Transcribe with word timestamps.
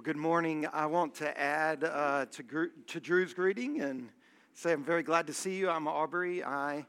Well, 0.00 0.14
good 0.14 0.16
morning. 0.16 0.66
I 0.72 0.86
want 0.86 1.14
to 1.16 1.38
add 1.38 1.84
uh, 1.84 2.24
to, 2.24 2.70
to 2.86 3.00
Drew's 3.00 3.34
greeting 3.34 3.82
and 3.82 4.08
say 4.54 4.72
I'm 4.72 4.82
very 4.82 5.02
glad 5.02 5.26
to 5.26 5.34
see 5.34 5.56
you. 5.56 5.68
I'm 5.68 5.86
Aubrey. 5.86 6.42
I, 6.42 6.86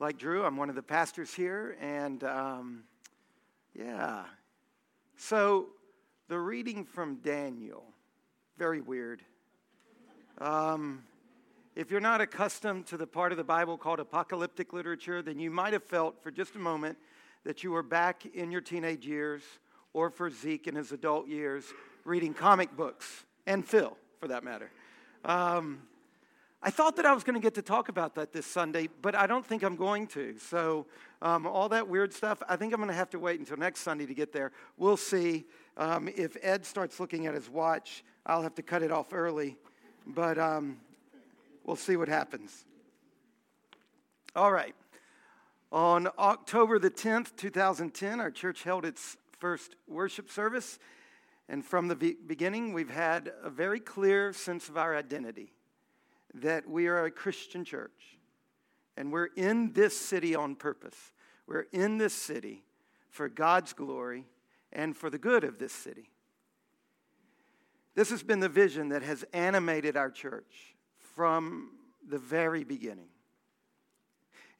like 0.00 0.18
Drew, 0.18 0.44
I'm 0.44 0.56
one 0.56 0.68
of 0.68 0.74
the 0.74 0.82
pastors 0.82 1.32
here. 1.32 1.76
And 1.80 2.24
um, 2.24 2.82
yeah. 3.72 4.24
So, 5.16 5.68
the 6.26 6.40
reading 6.40 6.84
from 6.84 7.20
Daniel, 7.22 7.84
very 8.58 8.80
weird. 8.80 9.22
Um, 10.38 11.04
if 11.76 11.88
you're 11.88 12.00
not 12.00 12.20
accustomed 12.20 12.84
to 12.86 12.96
the 12.96 13.06
part 13.06 13.30
of 13.30 13.38
the 13.38 13.44
Bible 13.44 13.78
called 13.78 14.00
apocalyptic 14.00 14.72
literature, 14.72 15.22
then 15.22 15.38
you 15.38 15.52
might 15.52 15.72
have 15.72 15.84
felt 15.84 16.20
for 16.20 16.32
just 16.32 16.56
a 16.56 16.58
moment 16.58 16.98
that 17.44 17.62
you 17.62 17.70
were 17.70 17.84
back 17.84 18.26
in 18.26 18.50
your 18.50 18.60
teenage 18.60 19.06
years 19.06 19.42
or 19.92 20.10
for 20.10 20.30
Zeke 20.30 20.66
in 20.66 20.74
his 20.74 20.90
adult 20.90 21.28
years 21.28 21.64
reading 22.04 22.34
comic 22.34 22.76
books, 22.76 23.24
and 23.46 23.64
Phil, 23.64 23.96
for 24.18 24.28
that 24.28 24.44
matter. 24.44 24.70
Um, 25.24 25.82
I 26.62 26.70
thought 26.70 26.96
that 26.96 27.06
I 27.06 27.14
was 27.14 27.24
going 27.24 27.34
to 27.34 27.40
get 27.40 27.54
to 27.54 27.62
talk 27.62 27.88
about 27.88 28.14
that 28.16 28.32
this 28.32 28.44
Sunday, 28.44 28.88
but 29.00 29.14
I 29.14 29.26
don't 29.26 29.44
think 29.44 29.62
I'm 29.62 29.76
going 29.76 30.06
to. 30.08 30.36
So, 30.38 30.86
um, 31.22 31.46
all 31.46 31.70
that 31.70 31.88
weird 31.88 32.12
stuff, 32.12 32.42
I 32.48 32.56
think 32.56 32.74
I'm 32.74 32.80
going 32.80 32.88
to 32.88 32.94
have 32.94 33.10
to 33.10 33.18
wait 33.18 33.40
until 33.40 33.56
next 33.56 33.80
Sunday 33.80 34.04
to 34.04 34.14
get 34.14 34.32
there. 34.32 34.52
We'll 34.76 34.98
see. 34.98 35.46
Um, 35.78 36.08
if 36.14 36.36
Ed 36.42 36.66
starts 36.66 37.00
looking 37.00 37.26
at 37.26 37.34
his 37.34 37.48
watch, 37.48 38.04
I'll 38.26 38.42
have 38.42 38.54
to 38.56 38.62
cut 38.62 38.82
it 38.82 38.92
off 38.92 39.14
early, 39.14 39.56
but 40.06 40.38
um, 40.38 40.78
we'll 41.64 41.76
see 41.76 41.96
what 41.96 42.08
happens. 42.08 42.66
All 44.36 44.52
right. 44.52 44.74
On 45.72 46.08
October 46.18 46.78
the 46.78 46.90
10th, 46.90 47.36
2010, 47.36 48.20
our 48.20 48.30
church 48.30 48.64
held 48.64 48.84
its 48.84 49.16
first 49.38 49.76
worship 49.88 50.30
service. 50.30 50.78
And 51.50 51.64
from 51.64 51.88
the 51.88 51.96
beginning, 51.96 52.72
we've 52.72 52.92
had 52.92 53.32
a 53.42 53.50
very 53.50 53.80
clear 53.80 54.32
sense 54.32 54.68
of 54.68 54.78
our 54.78 54.96
identity 54.96 55.52
that 56.34 56.70
we 56.70 56.86
are 56.86 57.04
a 57.04 57.10
Christian 57.10 57.64
church. 57.64 58.18
And 58.96 59.10
we're 59.10 59.30
in 59.36 59.72
this 59.72 59.98
city 59.98 60.36
on 60.36 60.54
purpose. 60.54 60.94
We're 61.48 61.66
in 61.72 61.98
this 61.98 62.14
city 62.14 62.62
for 63.08 63.28
God's 63.28 63.72
glory 63.72 64.26
and 64.72 64.96
for 64.96 65.10
the 65.10 65.18
good 65.18 65.42
of 65.42 65.58
this 65.58 65.72
city. 65.72 66.10
This 67.96 68.10
has 68.10 68.22
been 68.22 68.38
the 68.38 68.48
vision 68.48 68.90
that 68.90 69.02
has 69.02 69.24
animated 69.32 69.96
our 69.96 70.12
church 70.12 70.76
from 71.16 71.70
the 72.08 72.18
very 72.18 72.62
beginning. 72.62 73.08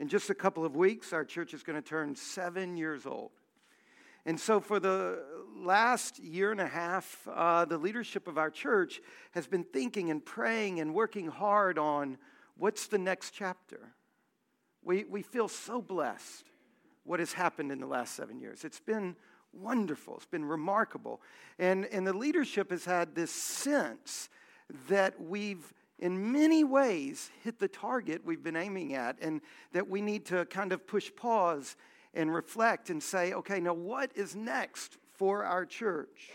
In 0.00 0.08
just 0.08 0.28
a 0.28 0.34
couple 0.34 0.64
of 0.64 0.74
weeks, 0.74 1.12
our 1.12 1.24
church 1.24 1.54
is 1.54 1.62
going 1.62 1.80
to 1.80 1.88
turn 1.88 2.16
seven 2.16 2.76
years 2.76 3.06
old. 3.06 3.30
And 4.26 4.38
so, 4.38 4.60
for 4.60 4.78
the 4.78 5.22
last 5.56 6.18
year 6.18 6.52
and 6.52 6.60
a 6.60 6.66
half, 6.66 7.26
uh, 7.30 7.64
the 7.64 7.78
leadership 7.78 8.28
of 8.28 8.38
our 8.38 8.50
church 8.50 9.00
has 9.32 9.46
been 9.46 9.64
thinking 9.64 10.10
and 10.10 10.24
praying 10.24 10.80
and 10.80 10.94
working 10.94 11.28
hard 11.28 11.78
on 11.78 12.18
what's 12.56 12.86
the 12.86 12.98
next 12.98 13.32
chapter. 13.32 13.94
We, 14.82 15.04
we 15.04 15.22
feel 15.22 15.48
so 15.48 15.80
blessed 15.80 16.44
what 17.04 17.20
has 17.20 17.32
happened 17.32 17.72
in 17.72 17.80
the 17.80 17.86
last 17.86 18.14
seven 18.14 18.40
years. 18.40 18.64
It's 18.64 18.80
been 18.80 19.16
wonderful, 19.52 20.16
it's 20.16 20.26
been 20.26 20.44
remarkable. 20.44 21.20
And, 21.58 21.86
and 21.86 22.06
the 22.06 22.12
leadership 22.12 22.70
has 22.70 22.84
had 22.84 23.14
this 23.14 23.30
sense 23.30 24.28
that 24.88 25.20
we've 25.20 25.72
in 25.98 26.32
many 26.32 26.64
ways 26.64 27.30
hit 27.44 27.58
the 27.58 27.68
target 27.68 28.22
we've 28.24 28.42
been 28.42 28.56
aiming 28.56 28.94
at, 28.94 29.16
and 29.20 29.42
that 29.72 29.88
we 29.88 30.00
need 30.00 30.24
to 30.26 30.46
kind 30.46 30.72
of 30.72 30.86
push 30.86 31.10
pause 31.14 31.76
and 32.14 32.32
reflect 32.32 32.90
and 32.90 33.02
say, 33.02 33.32
okay, 33.32 33.60
now 33.60 33.74
what 33.74 34.10
is 34.14 34.34
next 34.34 34.98
for 35.12 35.44
our 35.44 35.64
church? 35.64 36.30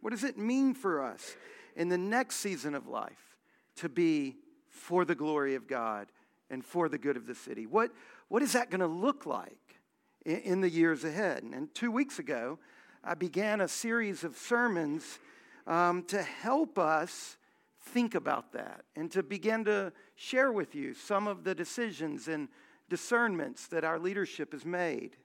What 0.00 0.10
does 0.10 0.24
it 0.24 0.38
mean 0.38 0.74
for 0.74 1.04
us 1.04 1.36
in 1.76 1.88
the 1.88 1.98
next 1.98 2.36
season 2.36 2.74
of 2.74 2.86
life 2.86 3.36
to 3.76 3.88
be 3.88 4.36
for 4.68 5.04
the 5.04 5.14
glory 5.14 5.54
of 5.54 5.66
God 5.66 6.08
and 6.48 6.64
for 6.64 6.88
the 6.88 6.98
good 6.98 7.16
of 7.16 7.26
the 7.26 7.34
city? 7.34 7.66
What, 7.66 7.90
what 8.28 8.42
is 8.42 8.52
that 8.52 8.70
going 8.70 8.80
to 8.80 8.86
look 8.86 9.26
like 9.26 9.76
in, 10.24 10.36
in, 10.38 10.60
the 10.60 10.70
years 10.70 11.04
ahead? 11.04 11.42
And 11.42 11.72
two 11.74 11.90
weeks 11.90 12.18
ago, 12.18 12.58
I 13.04 13.14
began 13.14 13.60
a 13.60 13.68
series 13.68 14.24
of 14.24 14.36
sermons 14.36 15.18
um, 15.66 16.02
to 16.04 16.22
help 16.22 16.78
us 16.78 17.36
think 17.82 18.14
about 18.14 18.52
that 18.52 18.84
and 18.96 19.10
to 19.10 19.22
begin 19.22 19.64
to 19.64 19.92
share 20.14 20.52
with 20.52 20.74
you 20.74 20.94
some 20.94 21.26
of 21.26 21.44
the 21.44 21.54
decisions 21.54 22.28
and 22.28 22.48
discernments 22.90 23.68
that 23.68 23.84
our 23.84 23.98
leadership 23.98 24.52
has 24.52 24.66
made. 24.66 25.16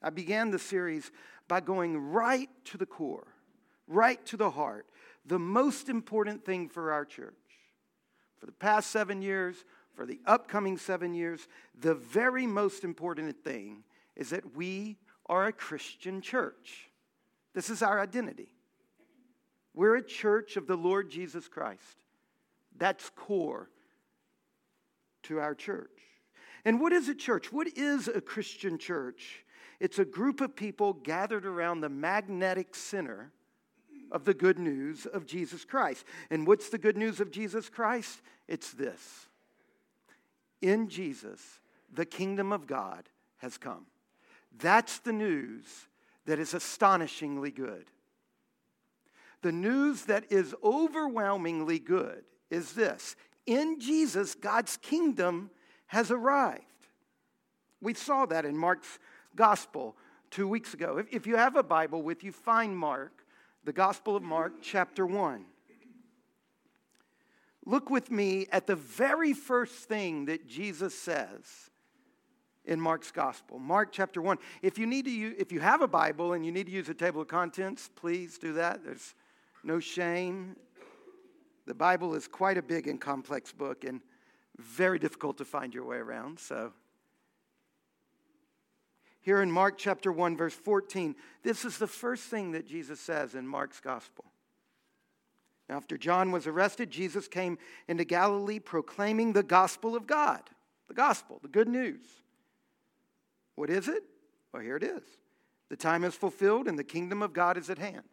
I 0.00 0.08
began 0.08 0.50
the 0.50 0.58
series 0.58 1.10
by 1.48 1.60
going 1.60 1.98
right 1.98 2.48
to 2.66 2.78
the 2.78 2.86
core, 2.86 3.26
right 3.86 4.24
to 4.26 4.38
the 4.38 4.50
heart, 4.50 4.86
the 5.26 5.38
most 5.38 5.90
important 5.90 6.46
thing 6.46 6.68
for 6.68 6.92
our 6.92 7.04
church. 7.04 7.34
For 8.38 8.46
the 8.46 8.52
past 8.52 8.90
seven 8.90 9.20
years, 9.20 9.56
for 9.94 10.06
the 10.06 10.20
upcoming 10.26 10.78
seven 10.78 11.12
years, 11.14 11.48
the 11.78 11.94
very 11.94 12.46
most 12.46 12.84
important 12.84 13.42
thing 13.44 13.84
is 14.14 14.30
that 14.30 14.54
we 14.54 14.96
are 15.26 15.46
a 15.46 15.52
Christian 15.52 16.20
church. 16.20 16.90
This 17.54 17.70
is 17.70 17.82
our 17.82 18.00
identity. 18.00 18.54
We're 19.74 19.96
a 19.96 20.02
church 20.02 20.56
of 20.56 20.66
the 20.66 20.76
Lord 20.76 21.10
Jesus 21.10 21.48
Christ. 21.48 22.04
That's 22.78 23.10
core 23.10 23.70
to 25.24 25.40
our 25.40 25.54
church. 25.54 25.90
And 26.66 26.80
what 26.80 26.92
is 26.92 27.08
a 27.08 27.14
church? 27.14 27.52
What 27.52 27.68
is 27.78 28.08
a 28.08 28.20
Christian 28.20 28.76
church? 28.76 29.44
It's 29.78 30.00
a 30.00 30.04
group 30.04 30.40
of 30.40 30.56
people 30.56 30.94
gathered 30.94 31.46
around 31.46 31.80
the 31.80 31.88
magnetic 31.88 32.74
center 32.74 33.30
of 34.10 34.24
the 34.24 34.34
good 34.34 34.58
news 34.58 35.06
of 35.06 35.26
Jesus 35.26 35.64
Christ. 35.64 36.04
And 36.28 36.44
what's 36.44 36.68
the 36.68 36.78
good 36.78 36.96
news 36.96 37.20
of 37.20 37.30
Jesus 37.30 37.68
Christ? 37.68 38.20
It's 38.48 38.72
this 38.72 39.28
In 40.60 40.88
Jesus, 40.88 41.40
the 41.92 42.04
kingdom 42.04 42.52
of 42.52 42.66
God 42.66 43.08
has 43.38 43.56
come. 43.58 43.86
That's 44.58 44.98
the 44.98 45.12
news 45.12 45.86
that 46.24 46.40
is 46.40 46.52
astonishingly 46.52 47.52
good. 47.52 47.84
The 49.42 49.52
news 49.52 50.06
that 50.06 50.32
is 50.32 50.52
overwhelmingly 50.64 51.78
good 51.78 52.24
is 52.50 52.72
this 52.72 53.14
In 53.46 53.78
Jesus, 53.78 54.34
God's 54.34 54.76
kingdom 54.78 55.50
has 55.86 56.10
arrived. 56.10 56.62
We 57.80 57.94
saw 57.94 58.26
that 58.26 58.44
in 58.44 58.56
Mark's 58.56 58.98
gospel 59.34 59.96
two 60.30 60.48
weeks 60.48 60.74
ago. 60.74 60.98
If, 60.98 61.06
if 61.12 61.26
you 61.26 61.36
have 61.36 61.56
a 61.56 61.62
Bible 61.62 62.02
with 62.02 62.24
you, 62.24 62.32
find 62.32 62.76
Mark, 62.76 63.24
the 63.64 63.72
Gospel 63.72 64.16
of 64.16 64.22
Mark, 64.22 64.54
chapter 64.62 65.06
1. 65.06 65.44
Look 67.64 67.90
with 67.90 68.10
me 68.10 68.46
at 68.52 68.66
the 68.66 68.76
very 68.76 69.32
first 69.32 69.74
thing 69.74 70.26
that 70.26 70.46
Jesus 70.46 70.96
says 70.96 71.70
in 72.64 72.80
Mark's 72.80 73.10
gospel. 73.10 73.58
Mark 73.58 73.90
chapter 73.92 74.22
1. 74.22 74.38
If 74.62 74.78
you 74.78 74.86
need 74.86 75.04
to 75.04 75.10
use, 75.10 75.34
if 75.38 75.50
you 75.52 75.60
have 75.60 75.82
a 75.82 75.88
Bible 75.88 76.32
and 76.32 76.46
you 76.46 76.52
need 76.52 76.66
to 76.66 76.72
use 76.72 76.88
a 76.88 76.94
table 76.94 77.22
of 77.22 77.28
contents, 77.28 77.90
please 77.94 78.38
do 78.38 78.52
that. 78.54 78.84
There's 78.84 79.14
no 79.64 79.80
shame. 79.80 80.56
The 81.66 81.74
Bible 81.74 82.14
is 82.14 82.28
quite 82.28 82.56
a 82.56 82.62
big 82.62 82.86
and 82.86 83.00
complex 83.00 83.52
book 83.52 83.84
and 83.84 84.00
very 84.58 84.98
difficult 84.98 85.38
to 85.38 85.44
find 85.44 85.74
your 85.74 85.84
way 85.84 85.96
around. 85.96 86.38
So, 86.38 86.72
here 89.20 89.42
in 89.42 89.50
Mark 89.50 89.76
chapter 89.76 90.12
1, 90.12 90.36
verse 90.36 90.54
14, 90.54 91.16
this 91.42 91.64
is 91.64 91.78
the 91.78 91.88
first 91.88 92.24
thing 92.24 92.52
that 92.52 92.66
Jesus 92.66 93.00
says 93.00 93.34
in 93.34 93.46
Mark's 93.46 93.80
gospel. 93.80 94.24
After 95.68 95.98
John 95.98 96.30
was 96.30 96.46
arrested, 96.46 96.90
Jesus 96.90 97.26
came 97.26 97.58
into 97.88 98.04
Galilee 98.04 98.60
proclaiming 98.60 99.32
the 99.32 99.42
gospel 99.42 99.96
of 99.96 100.06
God. 100.06 100.42
The 100.86 100.94
gospel, 100.94 101.40
the 101.42 101.48
good 101.48 101.66
news. 101.66 102.04
What 103.56 103.68
is 103.68 103.88
it? 103.88 104.04
Well, 104.52 104.62
here 104.62 104.76
it 104.76 104.84
is. 104.84 105.02
The 105.68 105.76
time 105.76 106.04
is 106.04 106.14
fulfilled 106.14 106.68
and 106.68 106.78
the 106.78 106.84
kingdom 106.84 107.22
of 107.22 107.32
God 107.32 107.56
is 107.56 107.68
at 107.68 107.78
hand. 107.78 108.04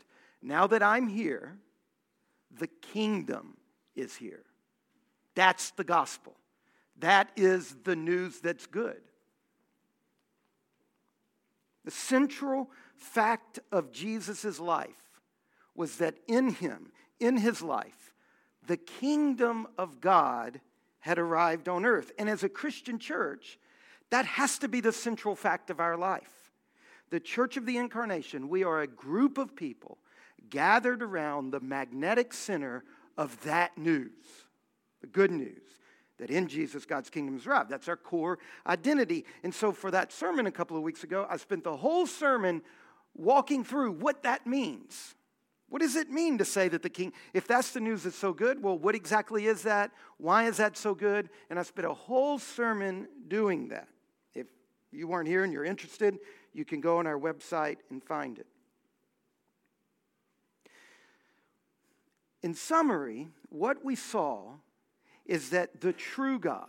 Now 0.42 0.66
that 0.68 0.82
I'm 0.82 1.08
here, 1.08 1.60
the 2.58 2.68
kingdom 2.68 3.58
is 3.96 4.16
here. 4.16 4.44
That's 5.36 5.72
the 5.72 5.84
gospel. 5.84 6.36
That 7.00 7.30
is 7.36 7.76
the 7.84 7.96
news 7.96 8.40
that's 8.40 8.68
good. 8.68 9.02
The 11.86 11.92
central 11.92 12.70
fact 12.96 13.60
of 13.72 13.92
Jesus' 13.92 14.60
life 14.60 14.90
was 15.76 15.98
that 15.98 16.16
in 16.28 16.50
him, 16.50 16.92
in 17.20 17.38
his 17.38 17.62
life, 17.62 18.14
the 18.68 18.78
kingdom 18.78 19.68
of 19.78 20.00
God 20.00 20.62
had 21.00 21.20
arrived 21.20 21.68
on 21.68 21.86
earth. 21.86 22.12
And 22.18 22.30
as 22.30 22.44
a 22.44 22.50
Christian 22.50 23.00
church, 23.00 23.60
that 24.10 24.26
has 24.26 24.58
to 24.60 24.68
be 24.68 24.80
the 24.80 24.94
central 24.94 25.36
fact 25.36 25.70
of 25.70 25.80
our 25.80 25.98
life. 25.98 26.52
The 27.10 27.20
Church 27.20 27.58
of 27.58 27.66
the 27.66 27.78
Incarnation, 27.78 28.48
we 28.48 28.64
are 28.64 28.82
a 28.82 28.88
group 28.88 29.38
of 29.38 29.56
people 29.56 29.98
gathered 30.50 31.04
around 31.04 31.52
the 31.52 31.60
magnetic 31.60 32.34
center 32.34 32.84
of 33.18 33.42
that 33.44 33.78
news, 33.78 34.43
the 35.04 35.08
good 35.08 35.32
news 35.32 35.62
that 36.18 36.30
in 36.30 36.48
Jesus, 36.48 36.86
God's 36.86 37.10
kingdom 37.10 37.36
is 37.36 37.46
arrived. 37.46 37.70
That's 37.70 37.90
our 37.90 37.98
core 37.98 38.40
identity. 38.66 39.26
And 39.44 39.54
so, 39.54 39.74
for 39.74 39.92
that 39.92 40.14
sermon 40.14 40.48
a 40.48 40.52
couple 40.52 40.78
of 40.78 40.84
weeks 40.84 41.04
ago, 41.04 41.28
I 41.30 41.36
spent 41.36 41.66
the 41.66 41.76
whole 41.76 42.08
sermon 42.08 42.62
walking 43.14 43.66
through 43.66 43.92
what 43.92 44.24
that 44.24 44.48
means. 44.48 45.16
What 45.68 45.82
does 45.82 45.98
it 45.98 46.10
mean 46.10 46.38
to 46.38 46.46
say 46.46 46.70
that 46.70 46.84
the 46.84 46.90
king, 46.90 47.12
if 47.34 47.48
that's 47.48 47.72
the 47.72 47.82
news 47.82 48.04
that's 48.04 48.16
so 48.16 48.32
good, 48.32 48.64
well, 48.64 48.78
what 48.78 48.96
exactly 48.96 49.48
is 49.48 49.64
that? 49.64 49.92
Why 50.18 50.46
is 50.48 50.58
that 50.58 50.78
so 50.78 50.96
good? 50.96 51.30
And 51.50 51.60
I 51.60 51.64
spent 51.64 51.88
a 51.88 51.94
whole 51.94 52.40
sermon 52.40 53.08
doing 53.28 53.68
that. 53.70 53.90
If 54.34 54.48
you 54.92 55.08
weren't 55.08 55.28
here 55.28 55.44
and 55.44 55.52
you're 55.52 55.66
interested, 55.66 56.20
you 56.54 56.64
can 56.64 56.80
go 56.80 57.00
on 57.00 57.08
our 57.08 57.20
website 57.20 57.78
and 57.90 58.02
find 58.02 58.40
it. 58.40 58.48
In 62.42 62.54
summary, 62.54 63.28
what 63.50 63.84
we 63.84 63.96
saw 63.96 64.54
is 65.26 65.52
that 65.52 65.82
the 65.82 65.94
true 65.94 66.40
God, 66.40 66.68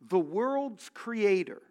the 0.00 0.18
world's 0.18 0.90
creator, 0.90 1.62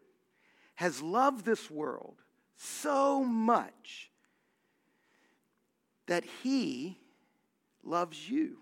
has 0.75 1.01
loved 1.01 1.45
this 1.45 1.69
world 1.69 2.16
so 2.57 3.24
much 3.24 4.10
that 6.07 6.24
he 6.44 7.00
loves 7.84 8.30
you 8.30 8.57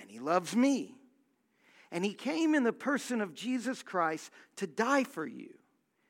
and 0.00 0.10
he 0.10 0.18
loves 0.18 0.54
me. 0.54 0.94
And 1.90 2.04
he 2.04 2.14
came 2.14 2.54
in 2.54 2.64
the 2.64 2.72
person 2.72 3.20
of 3.20 3.34
Jesus 3.34 3.82
Christ 3.82 4.30
to 4.56 4.66
die 4.66 5.04
for 5.04 5.26
you 5.26 5.54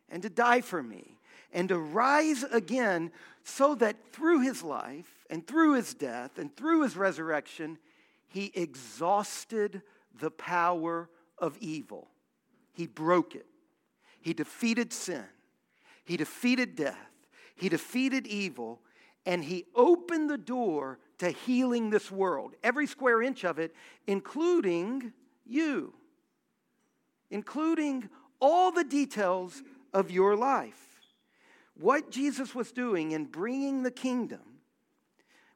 and 0.09 0.23
to 0.23 0.31
die 0.31 0.61
for 0.61 0.83
me 0.83 1.19
and 1.53 1.69
to 1.69 1.79
rise 1.79 2.43
again 2.45 3.13
so 3.45 3.75
that 3.77 4.13
through 4.13 4.41
his 4.41 4.63
life 4.63 5.27
and 5.31 5.47
through 5.47 5.75
his 5.75 5.95
death 5.95 6.39
and 6.39 6.55
through 6.57 6.83
his 6.83 6.97
resurrection, 6.97 7.79
he 8.29 8.51
exhausted 8.55 9.83
the 10.19 10.31
power 10.31 11.09
of 11.39 11.57
evil. 11.61 12.09
He 12.73 12.87
broke 12.87 13.35
it. 13.35 13.47
He 14.21 14.33
defeated 14.35 14.93
sin. 14.93 15.25
He 16.05 16.17
defeated 16.17 16.77
death. 16.77 17.11
He 17.55 17.69
defeated 17.69 18.27
evil 18.27 18.81
and 19.27 19.45
he 19.45 19.67
opened 19.75 20.31
the 20.31 20.39
door 20.39 21.01
to 21.19 21.31
healing 21.31 21.91
this 21.91 22.11
world, 22.11 22.55
every 22.63 22.87
square 22.87 23.21
inch 23.21 23.45
of 23.45 23.59
it, 23.59 23.75
including 24.07 25.13
you, 25.45 25.93
including 27.31 28.09
all 28.41 28.71
the 28.71 28.85
details 28.85 29.63
of 29.93 30.11
your 30.11 30.37
life. 30.37 31.01
What 31.75 32.11
Jesus 32.11 32.55
was 32.55 32.71
doing 32.71 33.11
in 33.11 33.25
bringing 33.25 33.83
the 33.83 33.91
kingdom, 33.91 34.61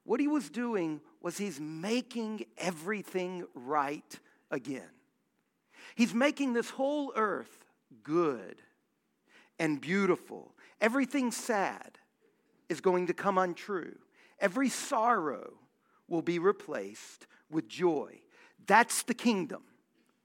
what 0.05 0.21
he 0.21 0.29
was 0.29 0.51
doing 0.51 1.01
was 1.23 1.39
he's 1.39 1.61
making 1.61 2.47
everything 2.59 3.47
right 3.55 4.19
again. 4.51 4.91
He's 5.95 6.15
making 6.15 6.53
this 6.53 6.71
whole 6.71 7.13
earth 7.17 7.65
good 8.03 8.57
and 9.59 9.81
beautiful. 9.81 10.55
Everything 10.81 11.31
sad 11.31 11.99
is 12.69 12.81
going 12.81 13.09
to 13.09 13.15
come 13.15 13.39
untrue. 13.39 13.99
Every 14.39 14.69
sorrow 14.69 15.55
will 16.09 16.23
be 16.23 16.39
replaced 16.39 17.27
with 17.51 17.69
joy. 17.69 18.21
That's 18.67 19.03
the 19.03 19.15
kingdom. 19.15 19.63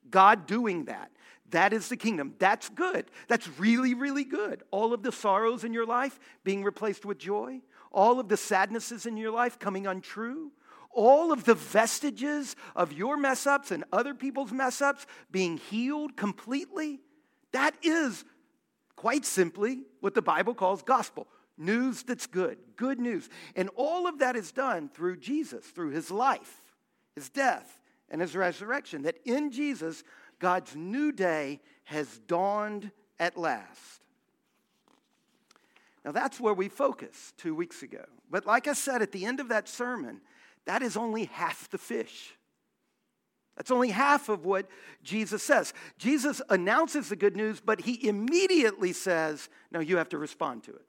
God 0.09 0.45
doing 0.45 0.85
that. 0.85 1.11
That 1.51 1.73
is 1.73 1.89
the 1.89 1.97
kingdom. 1.97 2.35
That's 2.39 2.69
good. 2.69 3.05
That's 3.27 3.47
really, 3.59 3.93
really 3.93 4.23
good. 4.23 4.63
All 4.71 4.93
of 4.93 5.03
the 5.03 5.11
sorrows 5.11 5.63
in 5.63 5.73
your 5.73 5.85
life 5.85 6.19
being 6.43 6.63
replaced 6.63 7.05
with 7.05 7.17
joy, 7.17 7.61
all 7.91 8.19
of 8.19 8.29
the 8.29 8.37
sadnesses 8.37 9.05
in 9.05 9.17
your 9.17 9.31
life 9.31 9.59
coming 9.59 9.87
untrue, 9.87 10.51
all 10.95 11.31
of 11.31 11.43
the 11.43 11.53
vestiges 11.53 12.55
of 12.75 12.91
your 12.93 13.17
mess 13.17 13.45
ups 13.45 13.69
and 13.69 13.83
other 13.93 14.15
people's 14.15 14.51
mess 14.51 14.81
ups 14.81 15.05
being 15.29 15.57
healed 15.57 16.17
completely. 16.17 17.01
That 17.51 17.75
is 17.83 18.25
quite 18.95 19.25
simply 19.25 19.83
what 19.99 20.15
the 20.15 20.21
Bible 20.21 20.55
calls 20.55 20.81
gospel 20.81 21.27
news 21.57 22.03
that's 22.03 22.27
good, 22.27 22.57
good 22.75 22.99
news. 22.99 23.29
And 23.55 23.69
all 23.75 24.07
of 24.07 24.19
that 24.19 24.35
is 24.35 24.51
done 24.51 24.89
through 24.89 25.17
Jesus, 25.17 25.65
through 25.65 25.91
his 25.91 26.11
life, 26.11 26.63
his 27.15 27.29
death, 27.29 27.79
and 28.09 28.21
his 28.21 28.35
resurrection. 28.35 29.03
That 29.03 29.17
in 29.25 29.51
Jesus, 29.51 30.03
God's 30.39 30.75
new 30.75 31.11
day 31.11 31.61
has 31.85 32.19
dawned 32.27 32.91
at 33.19 33.37
last. 33.37 34.01
Now, 36.03 36.11
that's 36.11 36.39
where 36.39 36.53
we 36.53 36.69
focused 36.69 37.37
two 37.37 37.55
weeks 37.55 37.81
ago. 37.81 38.05
But 38.29 38.45
like 38.45 38.67
I 38.67 38.73
said 38.73 39.01
at 39.01 39.11
the 39.11 39.25
end 39.25 39.39
of 39.39 39.49
that 39.49 39.67
sermon, 39.67 40.21
that 40.65 40.81
is 40.81 40.97
only 40.97 41.25
half 41.25 41.69
the 41.69 41.77
fish. 41.77 42.33
That's 43.55 43.71
only 43.71 43.89
half 43.89 44.27
of 44.27 44.43
what 44.45 44.67
Jesus 45.03 45.41
says. 45.41 45.73
Jesus 45.97 46.41
announces 46.49 47.09
the 47.09 47.15
good 47.15 47.37
news, 47.37 47.61
but 47.61 47.81
he 47.81 48.07
immediately 48.07 48.91
says, 48.91 49.49
Now 49.71 49.79
you 49.79 49.97
have 49.97 50.09
to 50.09 50.17
respond 50.17 50.63
to 50.63 50.71
it 50.71 50.85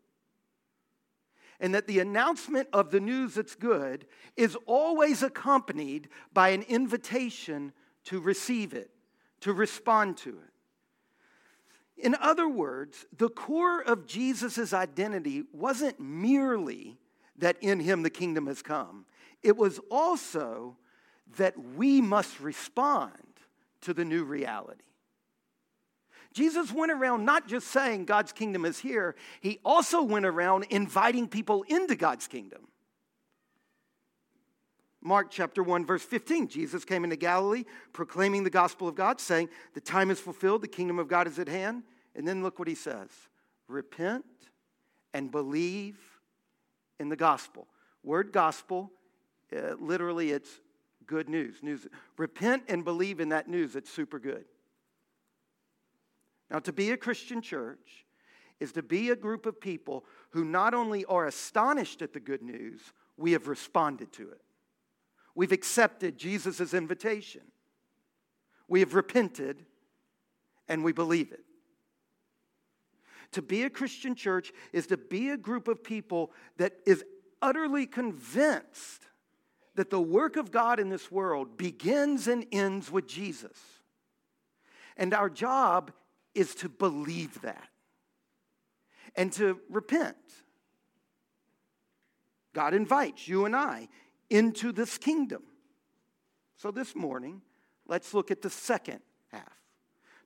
and 1.61 1.75
that 1.75 1.87
the 1.87 2.01
announcement 2.01 2.69
of 2.73 2.91
the 2.91 3.01
news 3.01 3.35
that's 3.35 3.55
good 3.55 4.07
is 4.37 4.57
always 4.67 5.23
accompanied 5.23 6.09
by 6.33 6.51
an 6.51 6.63
invitation 6.63 7.73
to 8.05 8.21
receive 8.21 8.75
it, 8.75 8.91
to 9.41 9.53
respond 9.53 10.17
to 10.19 10.31
it. 10.31 12.05
In 12.05 12.15
other 12.21 12.49
words, 12.49 13.07
the 13.17 13.31
core 13.31 13.81
of 13.83 14.07
Jesus' 14.07 14.75
identity 14.75 15.45
wasn't 15.53 15.99
merely 15.99 16.99
that 17.39 17.57
in 17.63 17.81
him 17.81 18.03
the 18.03 18.11
kingdom 18.11 18.47
has 18.47 18.61
come, 18.61 19.07
it 19.47 19.57
was 19.57 19.79
also 19.91 20.77
that 21.37 21.55
we 21.77 22.01
must 22.01 22.41
respond 22.41 23.13
to 23.83 23.95
the 23.95 24.05
new 24.05 24.25
reality. 24.25 24.83
Jesus 26.33 26.73
went 26.73 26.91
around 26.91 27.25
not 27.25 27.47
just 27.47 27.69
saying 27.69 28.07
God's 28.07 28.33
kingdom 28.33 28.65
is 28.65 28.81
here, 28.81 29.15
he 29.41 29.61
also 29.65 30.03
went 30.03 30.27
around 30.27 30.67
inviting 30.71 31.29
people 31.29 31.63
into 31.69 31.95
God's 31.95 32.27
kingdom. 32.27 32.67
Mark 35.01 35.29
chapter 35.31 35.63
1, 35.63 35.87
verse 35.87 36.03
15 36.03 36.49
Jesus 36.49 36.85
came 36.85 37.05
into 37.05 37.15
Galilee 37.15 37.65
proclaiming 37.93 38.43
the 38.43 38.51
gospel 38.51 38.89
of 38.89 38.97
God, 38.97 39.21
saying, 39.21 39.49
The 39.75 39.81
time 39.81 40.11
is 40.11 40.19
fulfilled, 40.19 40.63
the 40.63 40.69
kingdom 40.69 40.99
of 40.99 41.07
God 41.07 41.29
is 41.29 41.39
at 41.39 41.49
hand. 41.49 41.85
And 42.17 42.27
then 42.27 42.43
look 42.43 42.59
what 42.59 42.67
he 42.67 42.75
says 42.75 43.11
repent 43.69 44.25
and 45.15 45.31
believe 45.31 45.97
in 46.99 47.09
the 47.09 47.17
gospel. 47.17 47.69
Word 48.03 48.33
gospel, 48.33 48.91
uh, 49.55 49.75
literally, 49.79 50.31
it's 50.31 50.61
good 51.07 51.29
news. 51.29 51.63
news. 51.63 51.87
Repent 52.17 52.65
and 52.69 52.85
believe 52.85 53.21
in 53.21 53.31
that 53.31 53.49
news. 53.49 53.77
It's 53.77 53.91
super 53.91 54.19
good. 54.19 54.45
Now, 56.51 56.59
to 56.61 56.73
be 56.73 56.91
a 56.91 56.97
Christian 56.97 57.43
church 57.43 58.07
is 58.61 58.73
to 58.73 58.83
be 58.83 59.11
a 59.11 59.17
group 59.17 59.47
of 59.47 59.61
people 59.61 60.05
who 60.31 60.45
not 60.45 60.75
only 60.75 61.05
are 61.05 61.27
astonished 61.27 62.03
at 62.03 62.13
the 62.13 62.21
good 62.21 62.43
news, 62.43 62.81
we 63.17 63.33
have 63.33 63.49
responded 63.49 64.13
to 64.13 64.31
it. 64.31 64.41
We've 65.35 65.53
accepted 65.53 66.17
Jesus' 66.17 66.73
invitation. 66.73 67.43
We 68.69 68.81
have 68.81 68.95
repented 68.95 69.65
and 70.69 70.83
we 70.83 70.93
believe 70.93 71.33
it. 71.33 71.45
To 73.33 73.43
be 73.43 73.65
a 73.65 73.71
Christian 73.71 74.15
church 74.15 74.53
is 74.73 74.87
to 74.87 74.97
be 74.97 75.31
a 75.31 75.37
group 75.37 75.69
of 75.69 75.85
people 75.85 76.33
that 76.57 76.73
is 76.87 77.05
utterly 77.43 77.87
convinced 77.87 79.07
that 79.77 79.91
the 79.91 80.01
work 80.01 80.37
of 80.37 80.51
God 80.51 80.81
in 80.81 80.89
this 80.89 81.11
world 81.11 81.57
begins 81.57 82.27
and 82.27 82.47
ends 82.51 82.91
with 82.91 83.07
Jesus. 83.07 83.57
And 84.97 85.15
our 85.15 85.31
job 85.31 85.93
is 86.35 86.55
to 86.57 86.69
believe 86.69 87.41
that 87.43 87.69
and 89.15 89.33
to 89.35 89.61
repent. 89.71 90.17
God 92.55 92.75
invites 92.75 93.29
you 93.29 93.45
and 93.45 93.55
I 93.55 93.89
into 94.31 94.73
this 94.73 94.99
kingdom. 94.99 95.43
So 96.57 96.71
this 96.71 96.97
morning, 96.97 97.43
let's 97.87 98.15
look 98.15 98.31
at 98.31 98.41
the 98.41 98.51
second 98.51 99.01
half. 99.29 99.61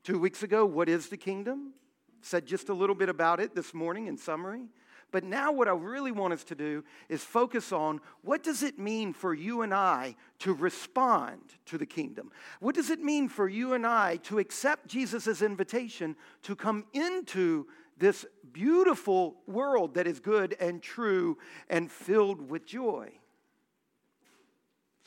Two 0.05 0.19
weeks 0.19 0.43
ago, 0.43 0.65
what 0.65 0.89
is 0.89 1.09
the 1.09 1.17
kingdom? 1.17 1.75
Said 2.23 2.47
just 2.47 2.69
a 2.69 2.75
little 2.75 2.95
bit 2.95 3.09
about 3.09 3.41
it 3.41 3.55
this 3.55 3.75
morning 3.75 4.07
in 4.07 4.17
summary. 4.17 4.69
But 5.13 5.25
now 5.25 5.53
what 5.53 5.69
I 5.69 5.73
really 5.73 6.13
want 6.13 6.33
us 6.33 6.45
to 6.45 6.55
do 6.55 6.85
is 7.09 7.25
focus 7.25 7.73
on 7.73 8.01
what 8.23 8.43
does 8.43 8.63
it 8.63 8.79
mean 8.79 9.13
for 9.13 9.35
you 9.35 9.63
and 9.63 9.75
I 9.75 10.17
to 10.41 10.53
respond 10.53 11.41
to 11.67 11.79
the 11.79 11.87
kingdom? 11.87 12.31
What 12.61 12.75
does 12.75 12.91
it 12.91 13.01
mean 13.01 13.29
for 13.29 13.49
you 13.49 13.75
and 13.75 13.87
I 13.87 14.17
to 14.25 14.39
accept 14.39 14.87
Jesus' 14.87 15.43
invitation 15.43 16.17
to 16.43 16.55
come 16.55 16.85
into 16.93 17.67
this 17.99 18.25
beautiful 18.53 19.37
world 19.47 19.95
that 19.95 20.07
is 20.07 20.21
good 20.21 20.57
and 20.61 20.83
true 20.83 21.39
and 21.69 21.91
filled 21.91 22.51
with 22.51 22.67
joy? 22.67 23.11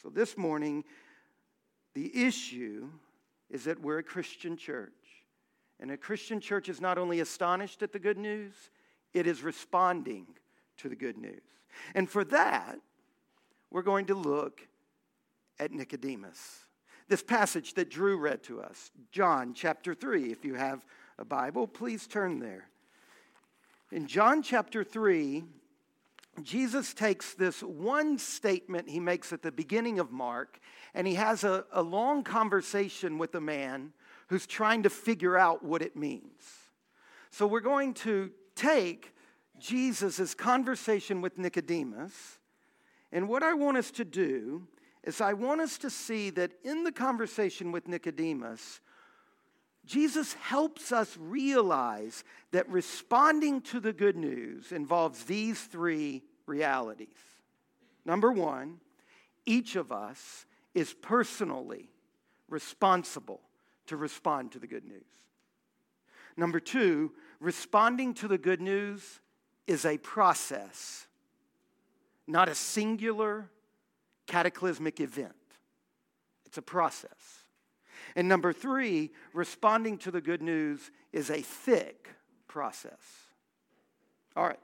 So 0.02 0.10
this 0.10 0.38
morning, 0.38 0.84
the 1.94 2.26
issue 2.26 2.90
is 3.50 3.64
that 3.66 3.80
we're 3.80 4.00
a 4.00 4.04
Christian 4.04 4.58
church. 4.58 4.92
And 5.80 5.92
a 5.92 5.98
Christian 5.98 6.40
church 6.40 6.70
is 6.70 6.82
not 6.82 6.98
only 6.98 7.20
astonished 7.20 7.82
at 7.84 7.92
the 7.92 8.00
good 8.00 8.18
news, 8.18 8.54
it 9.14 9.28
is 9.28 9.44
responding 9.44 10.28
to 10.78 10.90
the 10.90 10.96
good 10.96 11.18
news. 11.18 11.42
And 11.96 12.10
for 12.10 12.24
that, 12.26 12.80
we're 13.72 13.82
going 13.82 14.06
to 14.08 14.16
look 14.16 14.62
at 15.60 15.72
Nicodemus. 15.72 16.60
This 17.08 17.24
passage 17.24 17.74
that 17.76 17.90
Drew 17.90 18.18
read 18.18 18.44
to 18.44 18.62
us, 18.62 18.92
John 19.12 19.54
chapter 19.54 19.94
3. 19.94 20.32
If 20.32 20.46
you 20.46 20.56
have 20.56 20.86
a 21.18 21.26
Bible, 21.26 21.68
please 21.68 22.08
turn 22.08 22.40
there. 22.40 22.68
In 23.92 24.08
John 24.08 24.42
chapter 24.42 24.84
3, 24.84 25.44
Jesus 26.42 26.94
takes 26.94 27.36
this 27.36 27.62
one 27.62 28.18
statement 28.18 28.90
he 28.90 29.00
makes 29.00 29.32
at 29.32 29.44
the 29.44 29.52
beginning 29.52 30.00
of 30.00 30.12
Mark, 30.12 30.60
and 30.96 31.06
he 31.06 31.16
has 31.16 31.44
a, 31.44 31.66
a 31.72 31.84
long 31.84 32.24
conversation 32.24 33.18
with 33.18 33.36
a 33.36 33.42
man 33.42 33.94
who's 34.28 34.48
trying 34.48 34.84
to 34.84 34.90
figure 34.90 35.38
out 35.38 35.64
what 35.64 35.84
it 35.84 35.96
means. 35.96 36.42
So 37.30 37.46
we're 37.46 37.60
going 37.60 37.94
to 37.96 38.32
take 38.56 39.14
Jesus' 39.60 40.34
conversation 40.34 41.22
with 41.22 41.38
Nicodemus, 41.38 42.40
and 43.12 43.30
what 43.30 43.44
I 43.44 43.54
want 43.54 43.78
us 43.78 43.92
to 43.92 44.06
do 44.06 44.68
is 45.04 45.22
I 45.22 45.34
want 45.34 45.62
us 45.62 45.78
to 45.80 45.90
see 45.90 46.30
that 46.32 46.52
in 46.64 46.84
the 46.84 46.92
conversation 46.92 47.72
with 47.72 47.88
Nicodemus, 47.88 48.82
Jesus 49.86 50.34
helps 50.34 50.92
us 50.92 51.18
realize 51.20 52.24
that 52.52 52.70
responding 52.70 53.62
to 53.62 53.80
the 53.80 53.94
good 53.94 54.16
news 54.16 54.72
involves 54.72 55.26
these 55.26 55.62
three 55.62 56.24
realities. 56.46 57.18
Number 58.06 58.32
one, 58.32 58.80
each 59.46 59.76
of 59.76 59.92
us 59.92 60.46
is 60.74 60.94
personally 60.94 61.90
responsible 62.48 63.42
to 63.88 63.98
respond 63.98 64.54
to 64.54 64.60
the 64.60 64.68
good 64.68 64.86
news. 64.86 65.04
Number 66.38 66.60
two, 66.60 67.12
responding 67.44 68.14
to 68.14 68.28
the 68.30 68.38
good 68.38 68.62
news 68.62 69.20
is 69.68 69.86
a 69.86 69.98
process, 69.98 71.08
not 72.26 72.48
a 72.48 72.56
singular 72.56 73.50
cataclysmic 74.28 75.02
event. 75.02 75.34
It's 76.46 76.58
a 76.58 76.62
process. 76.62 77.44
And 78.16 78.30
number 78.30 78.54
three, 78.54 79.12
responding 79.34 79.98
to 80.00 80.12
the 80.12 80.22
good 80.22 80.42
news 80.42 80.90
is 81.12 81.30
a 81.30 81.42
thick 81.42 82.10
process. 82.48 83.02
All 84.38 84.48
right. 84.48 84.60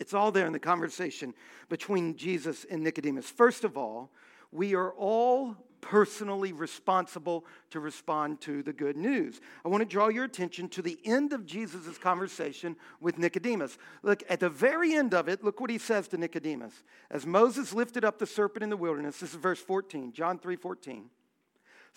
It's 0.00 0.14
all 0.14 0.32
there 0.32 0.46
in 0.46 0.52
the 0.52 0.58
conversation 0.58 1.32
between 1.68 2.16
Jesus 2.16 2.66
and 2.68 2.82
Nicodemus. 2.82 3.30
First 3.30 3.62
of 3.62 3.76
all, 3.76 4.10
we 4.50 4.74
are 4.74 4.92
all 4.92 5.56
personally 5.80 6.52
responsible 6.52 7.44
to 7.70 7.80
respond 7.80 8.40
to 8.42 8.62
the 8.62 8.72
good 8.72 8.96
news. 8.96 9.40
I 9.64 9.68
want 9.68 9.82
to 9.82 9.88
draw 9.88 10.08
your 10.08 10.24
attention 10.24 10.68
to 10.70 10.82
the 10.82 10.98
end 11.04 11.32
of 11.32 11.46
Jesus' 11.46 11.98
conversation 11.98 12.76
with 13.00 13.18
Nicodemus. 13.18 13.78
Look, 14.02 14.22
at 14.28 14.40
the 14.40 14.50
very 14.50 14.94
end 14.94 15.14
of 15.14 15.28
it, 15.28 15.42
look 15.44 15.60
what 15.60 15.70
he 15.70 15.78
says 15.78 16.08
to 16.08 16.18
Nicodemus. 16.18 16.82
As 17.10 17.26
Moses 17.26 17.72
lifted 17.72 18.04
up 18.04 18.18
the 18.18 18.26
serpent 18.26 18.62
in 18.62 18.70
the 18.70 18.76
wilderness, 18.76 19.20
this 19.20 19.34
is 19.34 19.40
verse 19.40 19.60
14, 19.60 20.12
John 20.12 20.38
3 20.38 20.56
14 20.56 21.10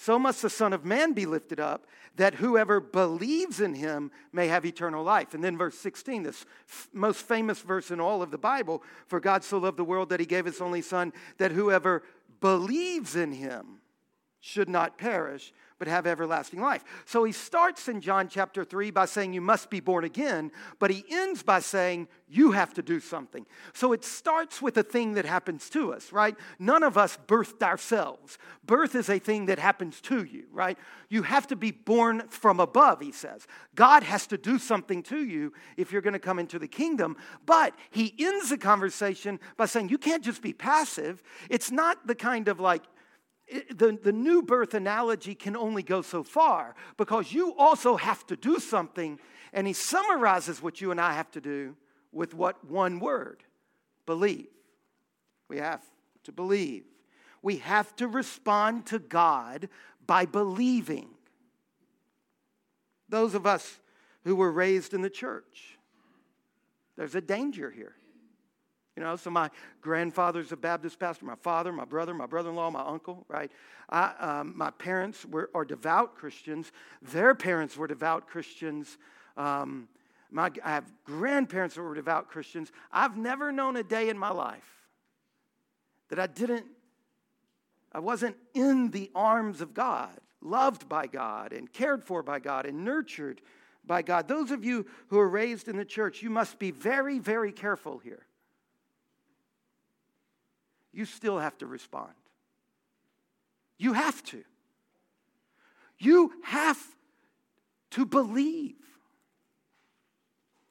so 0.01 0.17
must 0.17 0.41
the 0.41 0.49
Son 0.49 0.73
of 0.73 0.83
Man 0.83 1.13
be 1.13 1.27
lifted 1.27 1.59
up, 1.59 1.85
that 2.15 2.33
whoever 2.33 2.79
believes 2.79 3.61
in 3.61 3.75
him 3.75 4.09
may 4.33 4.47
have 4.47 4.65
eternal 4.65 5.03
life. 5.03 5.35
And 5.35 5.43
then 5.43 5.59
verse 5.59 5.77
16, 5.77 6.23
this 6.23 6.43
f- 6.67 6.89
most 6.91 7.21
famous 7.21 7.59
verse 7.59 7.91
in 7.91 7.99
all 7.99 8.23
of 8.23 8.31
the 8.31 8.37
Bible 8.39 8.81
For 9.05 9.19
God 9.19 9.43
so 9.43 9.59
loved 9.59 9.77
the 9.77 9.83
world 9.83 10.09
that 10.09 10.19
he 10.19 10.25
gave 10.25 10.45
his 10.45 10.59
only 10.59 10.81
Son, 10.81 11.13
that 11.37 11.51
whoever 11.51 12.01
believes 12.41 13.15
in 13.15 13.31
him 13.31 13.79
should 14.41 14.67
not 14.67 14.97
perish, 14.97 15.53
but 15.81 15.87
have 15.87 16.05
everlasting 16.05 16.61
life. 16.61 16.83
So 17.05 17.23
he 17.23 17.31
starts 17.31 17.87
in 17.87 18.01
John 18.01 18.27
chapter 18.27 18.63
3 18.63 18.91
by 18.91 19.05
saying 19.05 19.33
you 19.33 19.41
must 19.41 19.71
be 19.71 19.79
born 19.79 20.03
again, 20.03 20.51
but 20.77 20.91
he 20.91 21.03
ends 21.09 21.41
by 21.41 21.59
saying 21.59 22.07
you 22.29 22.51
have 22.51 22.71
to 22.75 22.83
do 22.83 22.99
something. 22.99 23.47
So 23.73 23.91
it 23.91 24.05
starts 24.05 24.61
with 24.61 24.77
a 24.77 24.83
thing 24.83 25.13
that 25.13 25.25
happens 25.25 25.71
to 25.71 25.91
us, 25.91 26.13
right? 26.13 26.35
None 26.59 26.83
of 26.83 26.99
us 26.99 27.17
birthed 27.25 27.63
ourselves. 27.63 28.37
Birth 28.63 28.93
is 28.93 29.09
a 29.09 29.17
thing 29.17 29.47
that 29.47 29.57
happens 29.57 30.01
to 30.01 30.23
you, 30.23 30.43
right? 30.51 30.77
You 31.09 31.23
have 31.23 31.47
to 31.47 31.55
be 31.55 31.71
born 31.71 32.27
from 32.29 32.59
above, 32.59 33.01
he 33.01 33.11
says. 33.11 33.47
God 33.73 34.03
has 34.03 34.27
to 34.27 34.37
do 34.37 34.59
something 34.59 35.01
to 35.01 35.25
you 35.25 35.51
if 35.77 35.91
you're 35.91 36.03
going 36.03 36.13
to 36.13 36.19
come 36.19 36.37
into 36.37 36.59
the 36.59 36.67
kingdom. 36.67 37.17
But 37.47 37.73
he 37.89 38.13
ends 38.19 38.51
the 38.51 38.59
conversation 38.59 39.39
by 39.57 39.65
saying 39.65 39.89
you 39.89 39.97
can't 39.97 40.23
just 40.23 40.43
be 40.43 40.53
passive. 40.53 41.23
It's 41.49 41.71
not 41.71 42.05
the 42.05 42.13
kind 42.13 42.49
of 42.49 42.59
like, 42.59 42.83
the, 43.69 43.97
the 44.01 44.11
new 44.11 44.41
birth 44.41 44.73
analogy 44.73 45.35
can 45.35 45.55
only 45.55 45.83
go 45.83 46.01
so 46.01 46.23
far 46.23 46.75
because 46.97 47.33
you 47.33 47.53
also 47.57 47.97
have 47.97 48.25
to 48.27 48.35
do 48.35 48.59
something. 48.59 49.19
And 49.53 49.67
he 49.67 49.73
summarizes 49.73 50.61
what 50.61 50.79
you 50.79 50.91
and 50.91 51.01
I 51.01 51.13
have 51.13 51.31
to 51.31 51.41
do 51.41 51.75
with 52.11 52.33
what 52.33 52.63
one 52.65 52.99
word 52.99 53.43
believe. 54.05 54.47
We 55.47 55.57
have 55.57 55.83
to 56.23 56.31
believe. 56.31 56.85
We 57.41 57.57
have 57.57 57.95
to 57.97 58.07
respond 58.07 58.85
to 58.87 58.99
God 58.99 59.67
by 60.05 60.25
believing. 60.25 61.09
Those 63.09 63.35
of 63.35 63.45
us 63.45 63.79
who 64.23 64.35
were 64.35 64.51
raised 64.51 64.93
in 64.93 65.01
the 65.01 65.09
church, 65.09 65.77
there's 66.95 67.15
a 67.15 67.21
danger 67.21 67.69
here. 67.71 67.95
You 69.01 69.07
know, 69.07 69.15
so 69.15 69.31
my 69.31 69.49
grandfather's 69.81 70.51
a 70.51 70.55
Baptist 70.55 70.99
pastor, 70.99 71.25
my 71.25 71.33
father, 71.33 71.71
my 71.73 71.85
brother, 71.85 72.13
my 72.13 72.27
brother 72.27 72.51
in 72.51 72.55
law, 72.55 72.69
my 72.69 72.83
uncle, 72.83 73.25
right? 73.27 73.49
I, 73.89 74.13
um, 74.19 74.53
my 74.55 74.69
parents 74.69 75.25
were, 75.25 75.49
are 75.55 75.65
devout 75.65 76.13
Christians. 76.13 76.71
Their 77.01 77.33
parents 77.33 77.75
were 77.75 77.87
devout 77.87 78.27
Christians. 78.27 78.99
Um, 79.37 79.87
my, 80.29 80.51
I 80.63 80.69
have 80.69 80.93
grandparents 81.03 81.73
that 81.73 81.81
were 81.81 81.95
devout 81.95 82.27
Christians. 82.27 82.71
I've 82.91 83.17
never 83.17 83.51
known 83.51 83.75
a 83.75 83.81
day 83.81 84.09
in 84.09 84.19
my 84.19 84.29
life 84.29 84.85
that 86.09 86.19
I 86.19 86.27
didn't, 86.27 86.67
I 87.91 88.01
wasn't 88.01 88.35
in 88.53 88.91
the 88.91 89.09
arms 89.15 89.61
of 89.61 89.73
God, 89.73 90.15
loved 90.43 90.87
by 90.87 91.07
God, 91.07 91.53
and 91.53 91.73
cared 91.73 92.03
for 92.03 92.21
by 92.21 92.37
God, 92.37 92.67
and 92.67 92.85
nurtured 92.85 93.41
by 93.83 94.03
God. 94.03 94.27
Those 94.27 94.51
of 94.51 94.63
you 94.63 94.85
who 95.07 95.17
are 95.17 95.27
raised 95.27 95.67
in 95.67 95.75
the 95.75 95.85
church, 95.85 96.21
you 96.21 96.29
must 96.29 96.59
be 96.59 96.69
very, 96.69 97.17
very 97.17 97.51
careful 97.51 97.97
here 97.97 98.27
you 100.93 101.05
still 101.05 101.39
have 101.39 101.57
to 101.59 101.67
respond. 101.67 102.13
You 103.77 103.93
have 103.93 104.23
to. 104.25 104.43
You 105.97 106.33
have 106.43 106.79
to 107.91 108.05
believe. 108.05 108.75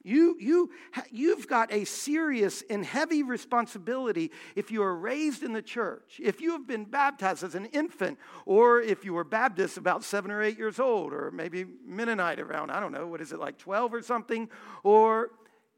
You, 0.03 0.37
you, 0.41 0.71
you've 1.11 1.47
got 1.47 1.71
a 1.73 1.85
serious 1.85 2.63
and 2.71 2.85
heavy 2.85 3.23
responsibility 3.23 4.31
if 4.57 4.71
you 4.71 4.83
are 4.83 4.97
raised 4.97 5.43
in 5.43 5.53
the 5.53 5.61
church, 5.61 6.19
if 6.23 6.41
you 6.41 6.53
have 6.53 6.67
been 6.67 6.87
baptized 6.87 7.45
as 7.45 7.55
an 7.55 7.67
infant, 7.67 8.19
or 8.47 8.81
if 8.81 9.05
you 9.05 9.13
were 9.13 9.25
Baptist 9.25 9.77
about 9.77 10.03
seven 10.03 10.31
or 10.31 10.43
eight 10.43 10.57
years 10.57 10.81
old, 10.81 11.13
or 11.13 11.31
maybe 11.31 11.67
Mennonite 11.85 12.41
around, 12.41 12.71
I 12.71 12.81
don't 12.81 12.93
know, 12.93 13.07
what 13.07 13.21
is 13.21 13.33
it, 13.33 13.39
like 13.39 13.59
12 13.59 13.93
or 13.93 14.03
something, 14.03 14.49
or 14.83 15.33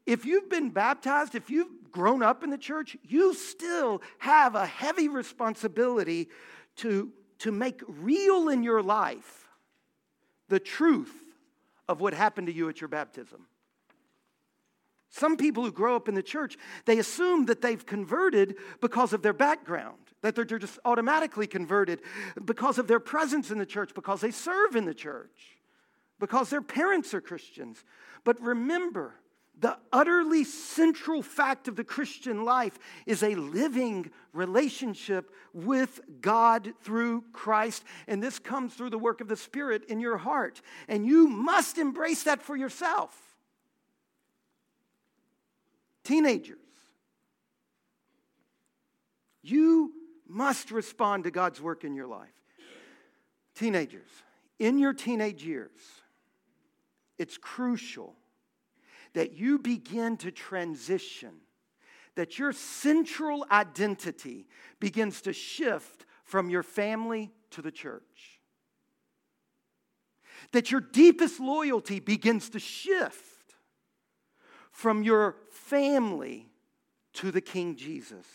if 0.05 0.25
you've 0.25 0.49
been 0.49 0.69
baptized, 0.69 1.35
if 1.35 1.49
you've 1.49 1.91
grown 1.91 2.21
up 2.23 2.43
in 2.43 2.49
the 2.49 2.57
church, 2.57 2.97
you 3.03 3.33
still 3.33 4.01
have 4.19 4.55
a 4.55 4.65
heavy 4.65 5.07
responsibility 5.07 6.29
to, 6.77 7.11
to 7.39 7.51
make 7.51 7.81
real 7.87 8.49
in 8.49 8.63
your 8.63 8.81
life 8.81 9.47
the 10.49 10.59
truth 10.59 11.13
of 11.87 12.01
what 12.01 12.13
happened 12.13 12.47
to 12.47 12.53
you 12.53 12.67
at 12.69 12.81
your 12.81 12.87
baptism. 12.87 13.47
Some 15.09 15.37
people 15.37 15.63
who 15.63 15.71
grow 15.71 15.95
up 15.95 16.09
in 16.09 16.15
the 16.15 16.23
church, 16.23 16.57
they 16.85 16.97
assume 16.97 17.45
that 17.45 17.61
they've 17.61 17.85
converted 17.85 18.55
because 18.81 19.13
of 19.13 19.21
their 19.21 19.33
background, 19.33 19.99
that 20.21 20.35
they're 20.35 20.45
just 20.45 20.79
automatically 20.85 21.45
converted 21.45 21.99
because 22.43 22.79
of 22.79 22.87
their 22.87 22.99
presence 22.99 23.51
in 23.51 23.59
the 23.59 23.65
church, 23.65 23.93
because 23.93 24.21
they 24.21 24.31
serve 24.31 24.75
in 24.75 24.85
the 24.85 24.93
church, 24.93 25.59
because 26.19 26.49
their 26.49 26.63
parents 26.63 27.13
are 27.13 27.21
Christians. 27.21 27.83
But 28.23 28.41
remember, 28.41 29.13
the 29.63 29.77
utterly 29.93 30.43
central 30.43 31.21
fact 31.21 31.69
of 31.69 31.77
the 31.77 31.85
Christian 31.85 32.43
life 32.43 32.77
is 33.05 33.23
a 33.23 33.33
living 33.35 34.11
relationship 34.33 35.31
with 35.53 36.01
God 36.19 36.73
through 36.81 37.23
Christ. 37.31 37.85
And 38.05 38.21
this 38.21 38.39
comes 38.39 38.73
through 38.73 38.89
the 38.89 38.97
work 38.97 39.21
of 39.21 39.29
the 39.29 39.37
Spirit 39.37 39.85
in 39.85 40.01
your 40.01 40.17
heart. 40.17 40.61
And 40.89 41.05
you 41.05 41.29
must 41.29 41.77
embrace 41.77 42.23
that 42.23 42.41
for 42.41 42.57
yourself. 42.57 43.17
Teenagers, 46.03 46.57
you 49.43 49.93
must 50.27 50.71
respond 50.71 51.23
to 51.23 51.31
God's 51.31 51.61
work 51.61 51.85
in 51.85 51.95
your 51.95 52.07
life. 52.07 52.27
Teenagers, 53.55 54.09
in 54.59 54.77
your 54.77 54.91
teenage 54.91 55.45
years, 55.45 55.71
it's 57.17 57.37
crucial 57.37 58.17
that 59.13 59.33
you 59.33 59.59
begin 59.59 60.17
to 60.17 60.31
transition, 60.31 61.31
that 62.15 62.37
your 62.37 62.51
central 62.51 63.45
identity 63.51 64.47
begins 64.79 65.21
to 65.21 65.33
shift 65.33 66.05
from 66.23 66.49
your 66.49 66.63
family 66.63 67.31
to 67.51 67.61
the 67.61 67.71
church. 67.71 68.39
That 70.51 70.71
your 70.71 70.81
deepest 70.81 71.39
loyalty 71.39 71.99
begins 71.99 72.49
to 72.49 72.59
shift 72.59 73.55
from 74.71 75.03
your 75.03 75.37
family 75.51 76.49
to 77.13 77.31
the 77.31 77.41
King 77.41 77.75
Jesus. 77.75 78.25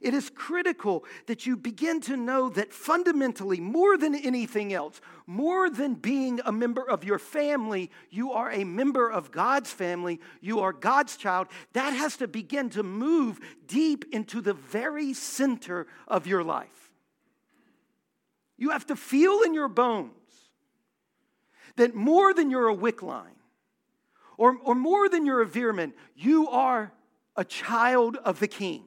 It 0.00 0.14
is 0.14 0.30
critical 0.30 1.04
that 1.26 1.46
you 1.46 1.56
begin 1.56 2.00
to 2.02 2.16
know 2.16 2.48
that 2.50 2.72
fundamentally, 2.72 3.60
more 3.60 3.96
than 3.96 4.14
anything 4.14 4.72
else, 4.72 5.00
more 5.26 5.70
than 5.70 5.94
being 5.94 6.40
a 6.44 6.52
member 6.52 6.88
of 6.88 7.04
your 7.04 7.18
family, 7.18 7.90
you 8.10 8.32
are 8.32 8.50
a 8.50 8.64
member 8.64 9.10
of 9.10 9.30
God's 9.30 9.72
family, 9.72 10.20
you 10.40 10.60
are 10.60 10.72
God's 10.72 11.16
child. 11.16 11.48
That 11.72 11.92
has 11.92 12.16
to 12.18 12.28
begin 12.28 12.70
to 12.70 12.82
move 12.82 13.40
deep 13.66 14.04
into 14.12 14.40
the 14.40 14.54
very 14.54 15.14
center 15.14 15.86
of 16.06 16.26
your 16.26 16.44
life. 16.44 16.92
You 18.56 18.70
have 18.70 18.86
to 18.86 18.96
feel 18.96 19.42
in 19.42 19.54
your 19.54 19.68
bones 19.68 20.12
that 21.76 21.94
more 21.94 22.32
than 22.32 22.50
you're 22.50 22.68
a 22.68 22.74
wick 22.74 23.02
line, 23.02 23.34
or, 24.36 24.56
or 24.62 24.74
more 24.74 25.08
than 25.08 25.26
you're 25.26 25.42
a 25.42 25.46
Veerman, 25.46 25.92
you 26.14 26.48
are 26.48 26.92
a 27.36 27.44
child 27.44 28.16
of 28.24 28.40
the 28.40 28.48
king. 28.48 28.84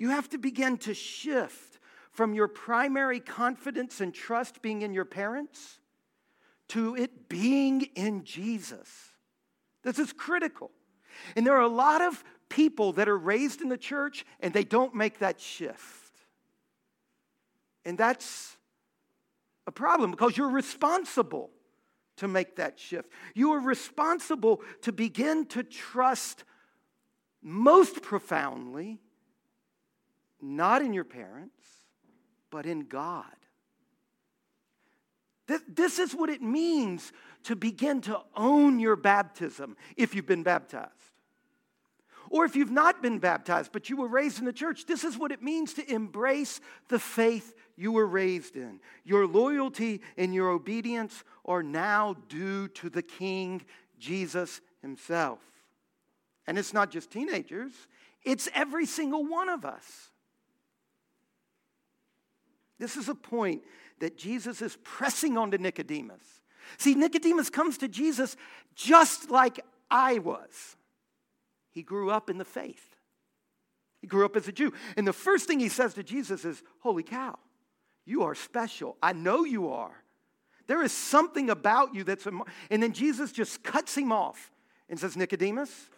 You 0.00 0.08
have 0.08 0.30
to 0.30 0.38
begin 0.38 0.78
to 0.78 0.94
shift 0.94 1.78
from 2.10 2.32
your 2.32 2.48
primary 2.48 3.20
confidence 3.20 4.00
and 4.00 4.14
trust 4.14 4.62
being 4.62 4.80
in 4.80 4.94
your 4.94 5.04
parents 5.04 5.78
to 6.68 6.96
it 6.96 7.28
being 7.28 7.82
in 7.94 8.24
Jesus. 8.24 8.88
This 9.82 9.98
is 9.98 10.14
critical. 10.14 10.70
And 11.36 11.46
there 11.46 11.54
are 11.54 11.60
a 11.60 11.68
lot 11.68 12.00
of 12.00 12.24
people 12.48 12.94
that 12.94 13.10
are 13.10 13.18
raised 13.18 13.60
in 13.60 13.68
the 13.68 13.76
church 13.76 14.24
and 14.40 14.54
they 14.54 14.64
don't 14.64 14.94
make 14.94 15.18
that 15.18 15.38
shift. 15.38 16.14
And 17.84 17.98
that's 17.98 18.56
a 19.66 19.72
problem 19.72 20.12
because 20.12 20.34
you're 20.34 20.48
responsible 20.48 21.50
to 22.16 22.26
make 22.26 22.56
that 22.56 22.80
shift. 22.80 23.10
You 23.34 23.52
are 23.52 23.60
responsible 23.60 24.62
to 24.80 24.92
begin 24.92 25.44
to 25.48 25.62
trust 25.62 26.44
most 27.42 28.00
profoundly, 28.00 28.98
not 30.42 30.82
in 30.82 30.92
your 30.92 31.04
parents, 31.04 31.64
but 32.50 32.66
in 32.66 32.86
God. 32.86 33.24
This 35.68 35.98
is 35.98 36.14
what 36.14 36.30
it 36.30 36.42
means 36.42 37.12
to 37.44 37.56
begin 37.56 38.00
to 38.02 38.20
own 38.36 38.78
your 38.78 38.96
baptism 38.96 39.76
if 39.96 40.14
you've 40.14 40.26
been 40.26 40.44
baptized. 40.44 40.90
Or 42.30 42.44
if 42.44 42.54
you've 42.54 42.70
not 42.70 43.02
been 43.02 43.18
baptized, 43.18 43.72
but 43.72 43.90
you 43.90 43.96
were 43.96 44.06
raised 44.06 44.38
in 44.38 44.44
the 44.44 44.52
church, 44.52 44.86
this 44.86 45.02
is 45.02 45.18
what 45.18 45.32
it 45.32 45.42
means 45.42 45.74
to 45.74 45.92
embrace 45.92 46.60
the 46.88 47.00
faith 47.00 47.54
you 47.76 47.90
were 47.90 48.06
raised 48.06 48.54
in. 48.54 48.78
Your 49.02 49.26
loyalty 49.26 50.00
and 50.16 50.32
your 50.32 50.50
obedience 50.50 51.24
are 51.44 51.64
now 51.64 52.14
due 52.28 52.68
to 52.68 52.88
the 52.88 53.02
King, 53.02 53.62
Jesus 53.98 54.60
Himself. 54.80 55.40
And 56.46 56.56
it's 56.56 56.72
not 56.72 56.92
just 56.92 57.10
teenagers, 57.10 57.72
it's 58.22 58.48
every 58.54 58.86
single 58.86 59.24
one 59.26 59.48
of 59.48 59.64
us. 59.64 60.09
This 62.80 62.96
is 62.96 63.08
a 63.08 63.14
point 63.14 63.62
that 64.00 64.16
Jesus 64.16 64.62
is 64.62 64.76
pressing 64.82 65.38
onto 65.38 65.58
Nicodemus. 65.58 66.22
See, 66.78 66.94
Nicodemus 66.94 67.50
comes 67.50 67.78
to 67.78 67.88
Jesus 67.88 68.36
just 68.74 69.30
like 69.30 69.60
I 69.90 70.18
was. 70.18 70.76
He 71.70 71.82
grew 71.82 72.10
up 72.10 72.30
in 72.30 72.38
the 72.38 72.44
faith. 72.44 72.96
He 74.00 74.06
grew 74.06 74.24
up 74.24 74.34
as 74.34 74.48
a 74.48 74.52
Jew. 74.52 74.72
And 74.96 75.06
the 75.06 75.12
first 75.12 75.46
thing 75.46 75.60
he 75.60 75.68
says 75.68 75.94
to 75.94 76.02
Jesus 76.02 76.44
is, 76.44 76.62
Holy 76.80 77.02
cow, 77.02 77.38
you 78.06 78.22
are 78.22 78.34
special. 78.34 78.96
I 79.02 79.12
know 79.12 79.44
you 79.44 79.70
are. 79.70 79.94
There 80.66 80.82
is 80.82 80.92
something 80.92 81.50
about 81.50 81.94
you 81.94 82.02
that's. 82.02 82.26
And 82.26 82.82
then 82.82 82.92
Jesus 82.92 83.30
just 83.30 83.62
cuts 83.62 83.96
him 83.96 84.10
off 84.10 84.50
and 84.88 84.98
says, 84.98 85.16
Nicodemus, 85.16 85.90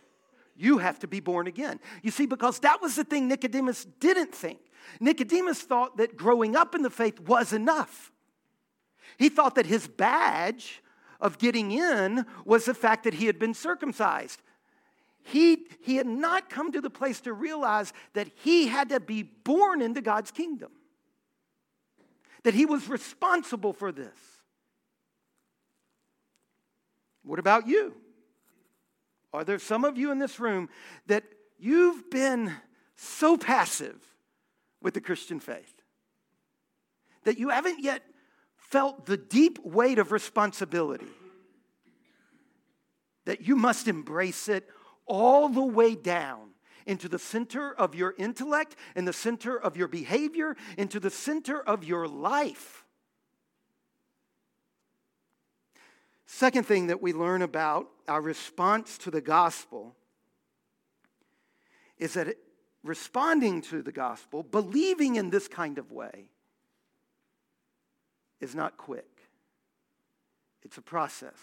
you 0.57 0.79
have 0.79 0.99
to 1.01 1.07
be 1.07 1.21
born 1.21 1.47
again. 1.47 1.81
You 2.03 2.11
see, 2.11 2.27
because 2.27 2.59
that 2.61 2.81
was 2.83 2.97
the 2.97 3.05
thing 3.05 3.29
Nicodemus 3.29 3.87
didn't 4.01 4.35
think. 4.35 4.61
Nicodemus 5.01 5.61
thought 5.61 5.97
that 5.97 6.17
growing 6.17 6.57
up 6.57 6.75
in 6.75 6.83
the 6.83 6.91
faith 6.91 7.21
was 7.21 7.53
enough. 7.53 8.13
He 9.19 9.29
thought 9.29 9.55
that 9.55 9.67
his 9.67 9.87
badge 9.87 10.83
of 11.21 11.39
getting 11.39 11.71
in 11.73 12.27
was 12.45 12.65
the 12.65 12.75
fact 12.75 13.05
that 13.05 13.15
he 13.15 13.27
had 13.27 13.39
been 13.39 13.55
circumcised. 13.55 14.41
He, 15.23 15.67
he 15.81 15.97
had 15.97 16.07
not 16.07 16.51
come 16.51 16.73
to 16.73 16.81
the 16.81 16.91
place 16.91 17.21
to 17.23 17.33
realize 17.33 17.93
that 18.15 18.29
he 18.43 18.67
had 18.67 18.89
to 18.89 18.99
be 18.99 19.23
born 19.23 19.81
into 19.81 20.01
God's 20.01 20.33
kingdom, 20.33 20.73
that 22.43 22.55
he 22.55 22.67
was 22.67 22.89
responsible 22.89 23.73
for 23.73 23.93
this. 23.93 24.17
What 27.25 27.39
about 27.39 27.69
you? 27.69 27.95
Are 29.33 29.45
there 29.45 29.59
some 29.59 29.85
of 29.85 29.97
you 29.97 30.11
in 30.11 30.19
this 30.19 30.39
room 30.39 30.69
that 31.07 31.25
you've 31.59 32.11
been 32.11 32.53
so 32.97 33.37
passive 33.37 34.03
with 34.81 34.95
the 34.95 35.01
Christian 35.01 35.41
faith 35.41 35.75
that 37.25 37.39
you 37.39 37.49
haven't 37.51 37.83
yet 37.83 38.03
felt 38.57 39.07
the 39.07 39.17
deep 39.17 39.59
weight 39.65 39.99
of 39.99 40.13
responsibility? 40.13 41.07
That 43.25 43.47
you 43.47 43.57
must 43.57 43.89
embrace 43.89 44.49
it 44.49 44.69
all 45.07 45.49
the 45.49 45.63
way 45.63 45.95
down 45.95 46.51
into 46.85 47.09
the 47.09 47.19
center 47.19 47.73
of 47.73 47.95
your 47.95 48.15
intellect 48.19 48.75
in 48.97 49.05
the 49.05 49.13
center 49.13 49.57
of 49.57 49.77
your 49.77 49.89
behavior, 49.89 50.57
into 50.77 50.99
the 50.99 51.11
center 51.11 51.61
of 51.61 51.85
your 51.85 52.09
life. 52.09 52.85
Second 56.27 56.67
thing 56.67 56.89
that 56.89 57.01
we 57.01 57.13
learn 57.13 57.43
about 57.43 57.89
our 58.09 58.21
response 58.21 58.99
to 58.99 59.11
the 59.11 59.21
gospel 59.21 59.97
is 61.99 62.15
that 62.15 62.37
responding 62.83 63.63
to 63.63 63.83
the 63.83 63.93
gospel, 63.93 64.43
believing 64.43 65.17
in 65.17 65.31
this 65.31 65.49
kind 65.49 65.79
of 65.79 65.93
way, 65.93 66.29
is 68.41 68.55
not 68.55 68.77
quick, 68.77 69.29
it's 70.63 70.79
a 70.79 70.83
process. 70.83 71.39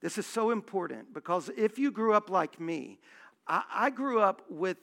This 0.00 0.16
is 0.16 0.26
so 0.26 0.52
important 0.52 1.12
because 1.12 1.50
if 1.56 1.78
you 1.78 1.90
grew 1.90 2.14
up 2.14 2.30
like 2.30 2.60
me, 2.60 3.00
I, 3.48 3.64
I 3.72 3.90
grew 3.90 4.20
up 4.20 4.42
with 4.48 4.76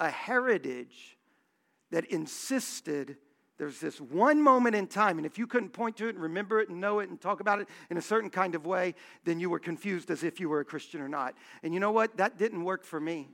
a 0.00 0.10
heritage 0.10 1.16
that 1.92 2.04
insisted 2.06 3.16
there's 3.60 3.78
this 3.78 4.00
one 4.00 4.42
moment 4.42 4.74
in 4.74 4.86
time, 4.86 5.18
and 5.18 5.26
if 5.26 5.36
you 5.36 5.46
couldn't 5.46 5.74
point 5.74 5.98
to 5.98 6.06
it 6.06 6.14
and 6.14 6.22
remember 6.22 6.62
it 6.62 6.70
and 6.70 6.80
know 6.80 7.00
it 7.00 7.10
and 7.10 7.20
talk 7.20 7.40
about 7.40 7.60
it 7.60 7.68
in 7.90 7.98
a 7.98 8.00
certain 8.00 8.30
kind 8.30 8.54
of 8.54 8.64
way, 8.64 8.94
then 9.24 9.38
you 9.38 9.50
were 9.50 9.58
confused 9.58 10.10
as 10.10 10.24
if 10.24 10.40
you 10.40 10.48
were 10.48 10.60
a 10.60 10.64
Christian 10.64 11.02
or 11.02 11.10
not. 11.10 11.34
And 11.62 11.74
you 11.74 11.78
know 11.78 11.92
what? 11.92 12.16
That 12.16 12.38
didn't 12.38 12.64
work 12.64 12.84
for 12.84 12.98
me. 12.98 13.28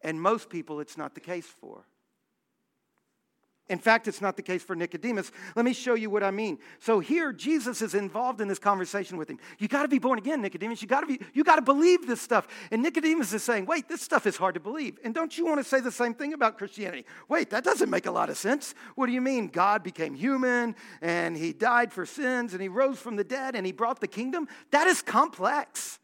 And 0.00 0.22
most 0.22 0.48
people, 0.48 0.78
it's 0.78 0.96
not 0.96 1.16
the 1.16 1.20
case 1.20 1.46
for. 1.60 1.84
In 3.68 3.78
fact, 3.78 4.06
it's 4.06 4.20
not 4.20 4.36
the 4.36 4.42
case 4.42 4.62
for 4.62 4.76
Nicodemus. 4.76 5.32
Let 5.56 5.64
me 5.64 5.72
show 5.72 5.94
you 5.94 6.08
what 6.08 6.22
I 6.22 6.30
mean. 6.30 6.58
So 6.78 7.00
here, 7.00 7.32
Jesus 7.32 7.82
is 7.82 7.94
involved 7.94 8.40
in 8.40 8.46
this 8.46 8.60
conversation 8.60 9.16
with 9.16 9.28
him. 9.28 9.38
You 9.58 9.66
got 9.66 9.82
to 9.82 9.88
be 9.88 9.98
born 9.98 10.18
again, 10.18 10.40
Nicodemus. 10.40 10.82
You 10.82 10.88
got 10.88 11.00
to 11.00 11.06
be. 11.06 11.20
You 11.34 11.42
got 11.42 11.56
to 11.56 11.62
believe 11.62 12.06
this 12.06 12.20
stuff. 12.20 12.46
And 12.70 12.80
Nicodemus 12.80 13.32
is 13.32 13.42
saying, 13.42 13.66
"Wait, 13.66 13.88
this 13.88 14.00
stuff 14.00 14.24
is 14.26 14.36
hard 14.36 14.54
to 14.54 14.60
believe." 14.60 14.98
And 15.02 15.12
don't 15.12 15.36
you 15.36 15.44
want 15.44 15.58
to 15.58 15.64
say 15.64 15.80
the 15.80 15.90
same 15.90 16.14
thing 16.14 16.32
about 16.32 16.58
Christianity? 16.58 17.06
Wait, 17.28 17.50
that 17.50 17.64
doesn't 17.64 17.90
make 17.90 18.06
a 18.06 18.10
lot 18.12 18.30
of 18.30 18.36
sense. 18.36 18.74
What 18.94 19.06
do 19.06 19.12
you 19.12 19.20
mean? 19.20 19.48
God 19.48 19.82
became 19.82 20.14
human 20.14 20.76
and 21.02 21.36
He 21.36 21.52
died 21.52 21.92
for 21.92 22.06
sins 22.06 22.52
and 22.52 22.62
He 22.62 22.68
rose 22.68 22.98
from 22.98 23.16
the 23.16 23.24
dead 23.24 23.56
and 23.56 23.66
He 23.66 23.72
brought 23.72 24.00
the 24.00 24.06
kingdom. 24.06 24.46
That 24.70 24.86
is 24.86 25.02
complex. 25.02 25.98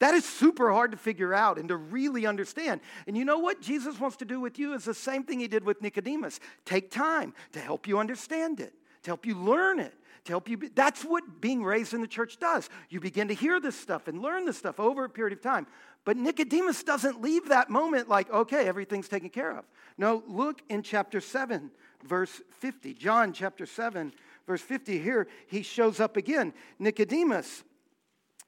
That 0.00 0.14
is 0.14 0.24
super 0.24 0.70
hard 0.70 0.92
to 0.92 0.96
figure 0.96 1.34
out 1.34 1.58
and 1.58 1.68
to 1.68 1.76
really 1.76 2.24
understand. 2.24 2.80
And 3.06 3.16
you 3.16 3.24
know 3.24 3.38
what 3.38 3.60
Jesus 3.60 3.98
wants 3.98 4.16
to 4.18 4.24
do 4.24 4.40
with 4.40 4.58
you 4.58 4.74
is 4.74 4.84
the 4.84 4.94
same 4.94 5.24
thing 5.24 5.40
he 5.40 5.48
did 5.48 5.64
with 5.64 5.82
Nicodemus. 5.82 6.38
Take 6.64 6.90
time 6.90 7.34
to 7.52 7.58
help 7.58 7.88
you 7.88 7.98
understand 7.98 8.60
it, 8.60 8.74
to 9.02 9.10
help 9.10 9.26
you 9.26 9.34
learn 9.36 9.80
it, 9.80 9.94
to 10.24 10.32
help 10.32 10.48
you. 10.48 10.56
Be, 10.56 10.68
that's 10.68 11.04
what 11.04 11.40
being 11.40 11.64
raised 11.64 11.94
in 11.94 12.00
the 12.00 12.06
church 12.06 12.38
does. 12.38 12.70
You 12.90 13.00
begin 13.00 13.28
to 13.28 13.34
hear 13.34 13.58
this 13.58 13.74
stuff 13.74 14.06
and 14.06 14.22
learn 14.22 14.44
this 14.44 14.56
stuff 14.56 14.78
over 14.78 15.04
a 15.04 15.10
period 15.10 15.36
of 15.36 15.42
time. 15.42 15.66
But 16.04 16.16
Nicodemus 16.16 16.84
doesn't 16.84 17.20
leave 17.20 17.48
that 17.48 17.68
moment 17.68 18.08
like, 18.08 18.30
okay, 18.30 18.66
everything's 18.66 19.08
taken 19.08 19.30
care 19.30 19.56
of. 19.56 19.64
No, 19.98 20.22
look 20.28 20.62
in 20.68 20.82
chapter 20.82 21.20
7, 21.20 21.72
verse 22.04 22.40
50. 22.60 22.94
John 22.94 23.32
chapter 23.32 23.66
7, 23.66 24.12
verse 24.46 24.62
50. 24.62 24.98
Here 25.00 25.26
he 25.48 25.62
shows 25.62 25.98
up 25.98 26.16
again. 26.16 26.54
Nicodemus 26.78 27.64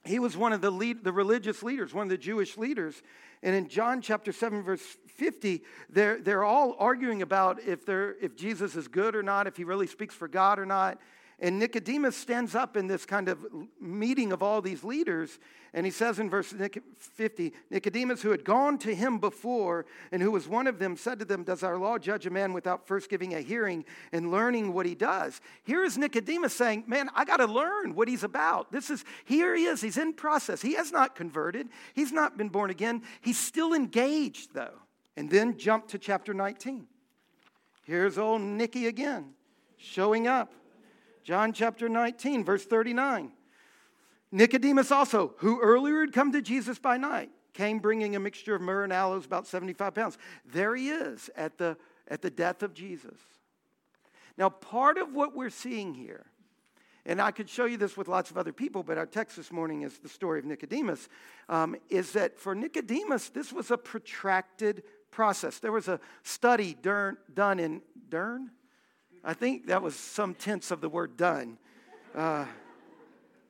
he 0.05 0.19
was 0.19 0.37
one 0.37 0.53
of 0.53 0.61
the, 0.61 0.71
lead, 0.71 1.05
the 1.05 1.13
religious 1.13 1.63
leaders, 1.63 1.93
one 1.93 2.05
of 2.05 2.11
the 2.11 2.19
Jewish 2.19 2.57
leaders. 2.57 3.03
And 3.43 3.55
in 3.55 3.69
John 3.69 4.01
chapter 4.01 4.33
7, 4.33 4.63
verse 4.63 4.83
50, 5.09 5.63
they're, 5.89 6.21
they're 6.21 6.45
all 6.45 6.75
arguing 6.79 7.23
about 7.23 7.63
if, 7.63 7.85
they're, 7.85 8.17
if 8.21 8.37
Jesus 8.37 8.77
is 8.77 8.89
good 8.89 9.15
or 9.15 9.23
not, 9.23 9.47
if 9.47 9.57
he 9.57 9.65
really 9.65 9.87
speaks 9.87 10.15
for 10.15 10.29
God 10.29 10.59
or 10.59 10.67
not. 10.67 10.99
And 11.42 11.59
Nicodemus 11.59 12.16
stands 12.16 12.55
up 12.55 12.76
in 12.76 12.87
this 12.87 13.07
kind 13.07 13.26
of 13.29 13.46
meeting 13.81 14.31
of 14.31 14.42
all 14.42 14.61
these 14.61 14.85
leaders, 14.85 15.38
and 15.72 15.87
he 15.87 15.92
says 15.92 16.18
in 16.18 16.29
verse 16.29 16.53
50 16.98 17.55
Nicodemus, 17.70 18.20
who 18.20 18.31
had 18.31 18.44
gone 18.44 18.76
to 18.79 18.94
him 18.94 19.18
before 19.18 19.87
and 20.12 20.20
who 20.20 20.33
was 20.33 20.46
one 20.46 20.66
of 20.66 20.79
them, 20.79 20.98
said 20.98 21.18
to 21.20 21.24
them, 21.24 21.42
Does 21.42 21.62
our 21.62 21.79
law 21.79 21.96
judge 21.96 22.26
a 22.26 22.31
man 22.31 22.53
without 22.53 22.87
first 22.87 23.09
giving 23.09 23.35
a 23.35 23.40
hearing 23.40 23.87
and 24.12 24.31
learning 24.31 24.74
what 24.74 24.85
he 24.85 24.94
does? 24.94 25.40
Here 25.64 25.83
is 25.83 25.96
Nicodemus 25.96 26.53
saying, 26.53 26.85
Man, 26.87 27.09
I 27.14 27.24
got 27.24 27.38
to 27.38 27.46
learn 27.46 27.94
what 27.94 28.09
he's 28.09 28.24
about. 28.24 28.70
This 28.70 28.90
is, 28.90 29.03
here 29.24 29.57
he 29.57 29.64
is, 29.64 29.81
he's 29.81 29.96
in 29.96 30.12
process. 30.12 30.61
He 30.61 30.74
has 30.74 30.92
not 30.92 31.14
converted, 31.14 31.68
he's 31.94 32.12
not 32.12 32.37
been 32.37 32.50
born 32.50 32.68
again, 32.68 33.03
he's 33.22 33.38
still 33.38 33.72
engaged, 33.72 34.53
though. 34.53 34.79
And 35.16 35.31
then 35.31 35.57
jump 35.57 35.88
to 35.88 35.98
chapter 35.98 36.35
19. 36.35 36.87
Here's 37.85 38.18
old 38.18 38.42
Nicky 38.42 38.87
again, 38.87 39.33
showing 39.79 40.26
up. 40.26 40.53
John 41.31 41.53
chapter 41.53 41.88
19, 41.88 42.45
verse 42.45 42.64
39. 42.64 43.31
Nicodemus 44.33 44.90
also, 44.90 45.35
who 45.37 45.61
earlier 45.61 46.01
had 46.01 46.12
come 46.12 46.33
to 46.33 46.43
Jesus 46.43 46.81
by 46.81 46.97
night, 46.97 47.31
came 47.53 47.79
bringing 47.79 48.16
a 48.16 48.19
mixture 48.19 48.57
of 48.57 48.61
myrrh 48.61 48.83
and 48.83 48.93
aloes, 48.93 49.27
about 49.27 49.47
75 49.47 49.95
pounds. 49.95 50.19
There 50.45 50.75
he 50.75 50.88
is 50.88 51.31
at 51.37 51.57
the, 51.57 51.77
at 52.09 52.21
the 52.21 52.31
death 52.31 52.64
of 52.64 52.75
Jesus. 52.75 53.16
Now, 54.37 54.49
part 54.49 54.99
of 54.99 55.14
what 55.14 55.37
we're 55.37 55.51
seeing 55.51 55.95
here, 55.95 56.27
and 57.07 57.23
I 57.23 57.31
could 57.31 57.49
show 57.49 57.64
you 57.64 57.77
this 57.77 57.97
with 57.97 58.09
lots 58.09 58.33
of 58.33 58.37
other 58.37 58.53
people, 58.53 58.83
but 58.83 58.99
our 58.99 59.07
text 59.07 59.37
this 59.37 59.53
morning 59.53 59.83
is 59.83 59.99
the 59.99 60.09
story 60.09 60.40
of 60.40 60.47
Nicodemus, 60.47 61.09
um, 61.49 61.77
is 61.90 62.11
that 62.14 62.40
for 62.40 62.57
Nicodemus, 62.57 63.29
this 63.29 63.53
was 63.53 63.71
a 63.71 63.79
protracted 63.79 64.83
process. 65.12 65.61
There 65.61 65.71
was 65.71 65.87
a 65.87 66.01
study 66.25 66.75
done 66.75 67.61
in 67.61 67.83
Dern, 68.09 68.51
I 69.22 69.35
think 69.35 69.66
that 69.66 69.83
was 69.83 69.94
some 69.94 70.35
tense 70.35 70.70
of 70.70 70.80
the 70.80 70.88
word 70.88 71.16
done. 71.16 71.59
Uh, 72.14 72.46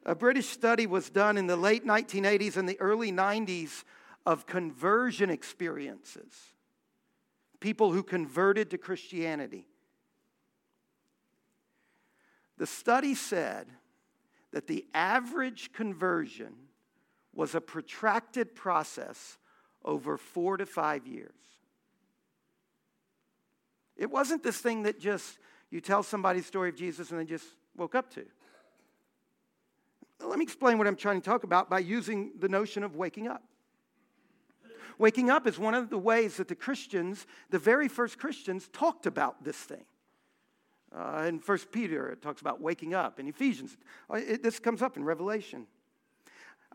a 0.05 0.15
British 0.15 0.49
study 0.49 0.87
was 0.87 1.11
done 1.11 1.37
in 1.37 1.47
the 1.47 1.57
late 1.57 1.87
1980s 1.87 2.57
and 2.57 2.69
the 2.69 2.81
early 2.81 3.13
90s 3.13 3.85
of 4.27 4.47
conversion 4.47 5.31
experiences. 5.31 6.33
People 7.61 7.93
who 7.93 8.03
converted 8.03 8.71
to 8.71 8.79
Christianity. 8.79 9.67
The 12.59 12.67
study 12.67 13.15
said 13.15 13.69
that 14.53 14.67
the 14.67 14.87
average 14.93 15.73
conversion 15.73 16.55
was 17.33 17.55
a 17.55 17.61
protracted 17.61 18.55
process 18.55 19.39
over 19.85 20.17
four 20.17 20.57
to 20.57 20.67
five 20.67 21.07
years. 21.07 21.33
It 23.97 24.11
wasn't 24.11 24.43
this 24.43 24.59
thing 24.59 24.83
that 24.83 24.99
just 24.99 25.39
you 25.71 25.81
tell 25.81 26.03
somebody 26.03 26.41
the 26.41 26.47
story 26.47 26.69
of 26.69 26.77
Jesus 26.77 27.11
and 27.11 27.21
they 27.21 27.25
just 27.25 27.47
woke 27.77 27.95
up 27.95 28.11
to. 28.15 28.25
Let 30.23 30.39
me 30.39 30.43
explain 30.43 30.79
what 30.79 30.87
I'm 30.87 30.97
trying 30.97 31.21
to 31.21 31.25
talk 31.25 31.45
about 31.45 31.71
by 31.71 31.79
using 31.79 32.33
the 32.39 32.49
notion 32.49 32.83
of 32.83 32.97
waking 32.97 33.27
up. 33.27 33.43
Waking 34.99 35.31
up 35.31 35.47
is 35.47 35.59
one 35.59 35.75
of 35.75 35.89
the 35.89 35.97
ways 35.97 36.37
that 36.37 36.49
the 36.49 36.55
Christians, 36.55 37.27
the 37.49 37.59
very 37.59 37.89
first 37.89 38.19
Christians, 38.19 38.69
talked 38.69 39.07
about 39.07 39.43
this 39.43 39.57
thing. 39.57 39.85
Uh, 40.95 41.25
in 41.27 41.39
First 41.39 41.73
Peter, 41.73 42.09
it 42.09 42.21
talks 42.21 42.41
about 42.41 42.61
waking 42.61 42.93
up. 42.93 43.19
In 43.19 43.27
Ephesians, 43.27 43.77
uh, 44.13 44.17
it, 44.17 44.43
this 44.43 44.59
comes 44.59 44.83
up 44.83 44.97
in 44.97 45.05
Revelation. 45.05 45.67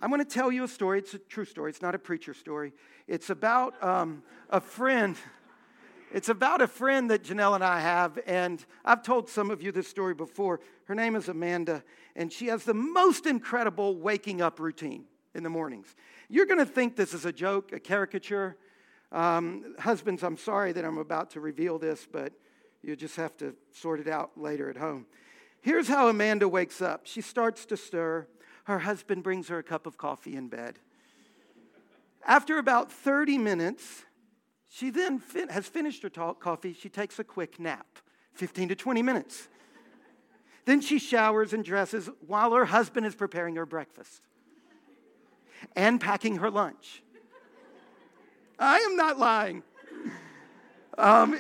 I'm 0.02 0.10
going 0.10 0.24
to 0.24 0.30
tell 0.30 0.52
you 0.52 0.64
a 0.64 0.68
story. 0.68 1.00
It's 1.00 1.14
a 1.14 1.20
true 1.20 1.46
story. 1.46 1.70
It's 1.70 1.82
not 1.82 1.94
a 1.96 2.00
preacher 2.00 2.34
story. 2.34 2.74
It's 3.08 3.30
about 3.30 3.82
um, 3.84 4.24
a 4.50 4.60
friend 4.60 5.16
it's 6.14 6.30
about 6.30 6.62
a 6.62 6.68
friend 6.68 7.10
that 7.12 7.24
Janelle 7.24 7.56
and 7.56 7.64
I 7.64 7.80
have, 7.80 8.20
and 8.26 8.64
I've 8.84 9.04
told 9.04 9.30
some 9.30 9.52
of 9.52 9.62
you 9.62 9.72
this 9.72 9.88
story 9.88 10.14
before. 10.14 10.60
Her 10.86 10.96
name 10.96 11.16
is 11.16 11.28
Amanda, 11.28 11.84
and 12.16 12.32
she 12.32 12.48
has 12.48 12.64
the 12.64 12.74
most 12.74 13.26
incredible 13.26 13.98
waking 13.98 14.42
up 14.42 14.60
routine 14.60 15.06
in 15.34 15.44
the 15.44 15.50
mornings. 15.50 15.96
You're 16.30 16.46
going 16.46 16.60
to 16.60 16.66
think 16.66 16.96
this 16.96 17.14
is 17.14 17.26
a 17.26 17.34
joke, 17.34 17.74
a 17.74 17.80
caricature. 17.80 18.56
Um, 19.12 19.76
husbands, 19.80 20.24
I'm 20.24 20.38
sorry 20.38 20.72
that 20.72 20.86
I'm 20.86 20.98
about 20.98 21.32
to 21.32 21.40
reveal 21.40 21.78
this, 21.78 22.08
but 22.10 22.34
you 22.82 22.96
just 22.96 23.16
have 23.16 23.36
to 23.38 23.56
sort 23.72 24.00
it 24.00 24.08
out 24.08 24.32
later 24.36 24.70
at 24.70 24.78
home. 24.78 25.06
Here's 25.62 25.88
how 25.88 26.08
Amanda 26.08 26.48
wakes 26.48 26.82
up 26.82 27.02
she 27.06 27.22
starts 27.22 27.66
to 27.68 27.78
stir. 27.78 28.28
Her 28.66 28.80
husband 28.80 29.24
brings 29.24 29.48
her 29.50 29.60
a 29.60 29.64
cup 29.64 29.86
of 29.86 29.98
coffee 29.98 30.36
in 30.36 30.48
bed. 30.48 30.80
After 32.26 32.58
about 32.58 32.92
30 32.92 33.38
minutes, 33.38 34.06
she 34.70 34.90
then 34.90 35.20
fin- 35.20 35.50
has 35.50 35.68
finished 35.68 36.04
her 36.04 36.10
talk, 36.10 36.40
coffee. 36.40 36.74
She 36.74 36.90
takes 36.90 37.20
a 37.20 37.24
quick 37.24 37.60
nap, 37.60 37.88
15 38.34 38.70
to 38.70 38.76
20 38.76 39.02
minutes. 39.02 39.48
then 40.66 40.82
she 40.82 41.00
showers 41.00 41.54
and 41.54 41.64
dresses 41.64 42.10
while 42.26 42.54
her 42.54 42.66
husband 42.66 43.06
is 43.06 43.16
preparing 43.16 43.56
her 43.56 43.66
breakfast 43.66 44.22
and 45.76 46.00
packing 46.02 46.38
her 46.38 46.50
lunch. 46.50 47.04
I 48.58 48.80
am 48.80 48.96
not 48.96 49.20
lying. 49.20 49.64
Um, 50.98 51.40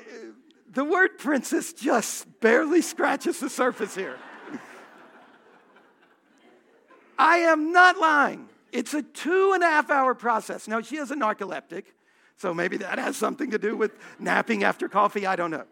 the 0.71 0.83
word 0.83 1.17
princess 1.17 1.71
just 1.71 2.39
barely 2.41 2.81
scratches 2.81 3.39
the 3.39 3.49
surface 3.49 3.95
here. 3.95 4.17
I 7.17 7.37
am 7.37 7.71
not 7.71 7.97
lying. 7.97 8.49
It's 8.73 8.93
a 8.93 9.01
two 9.01 9.53
and 9.53 9.63
a 9.63 9.67
half 9.67 9.89
hour 9.89 10.13
process. 10.13 10.67
Now, 10.67 10.81
she 10.81 10.97
is 10.97 11.11
a 11.11 11.15
narcoleptic, 11.15 11.85
so 12.37 12.53
maybe 12.53 12.77
that 12.77 12.99
has 12.99 13.15
something 13.15 13.51
to 13.51 13.57
do 13.57 13.77
with 13.77 13.91
napping 14.19 14.63
after 14.63 14.89
coffee. 14.89 15.25
I 15.25 15.35
don't 15.35 15.51
know. 15.51 15.65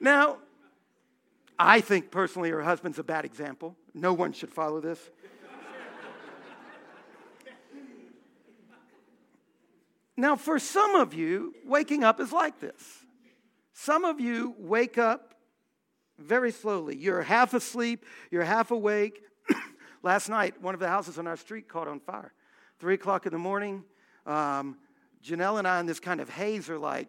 Now, 0.00 0.38
I 1.58 1.80
think 1.80 2.10
personally 2.10 2.50
her 2.50 2.62
husband's 2.62 2.98
a 2.98 3.04
bad 3.04 3.24
example. 3.24 3.76
No 3.94 4.12
one 4.12 4.32
should 4.32 4.52
follow 4.52 4.80
this. 4.80 4.98
now, 10.16 10.36
for 10.36 10.58
some 10.58 10.94
of 10.94 11.14
you, 11.14 11.54
waking 11.64 12.04
up 12.04 12.20
is 12.20 12.32
like 12.32 12.60
this. 12.60 13.04
Some 13.72 14.04
of 14.04 14.20
you 14.20 14.54
wake 14.58 14.98
up 14.98 15.34
very 16.18 16.52
slowly. 16.52 16.96
You're 16.96 17.22
half 17.22 17.54
asleep, 17.54 18.04
you're 18.30 18.44
half 18.44 18.70
awake. 18.70 19.20
Last 20.02 20.28
night, 20.28 20.60
one 20.62 20.74
of 20.74 20.80
the 20.80 20.88
houses 20.88 21.18
on 21.18 21.26
our 21.26 21.36
street 21.36 21.68
caught 21.68 21.88
on 21.88 21.98
fire. 21.98 22.32
Three 22.78 22.94
o'clock 22.94 23.26
in 23.26 23.32
the 23.32 23.38
morning, 23.38 23.84
um, 24.26 24.76
Janelle 25.24 25.58
and 25.58 25.66
I 25.66 25.80
in 25.80 25.86
this 25.86 26.00
kind 26.00 26.20
of 26.20 26.28
haze 26.28 26.68
are 26.68 26.78
like, 26.78 27.08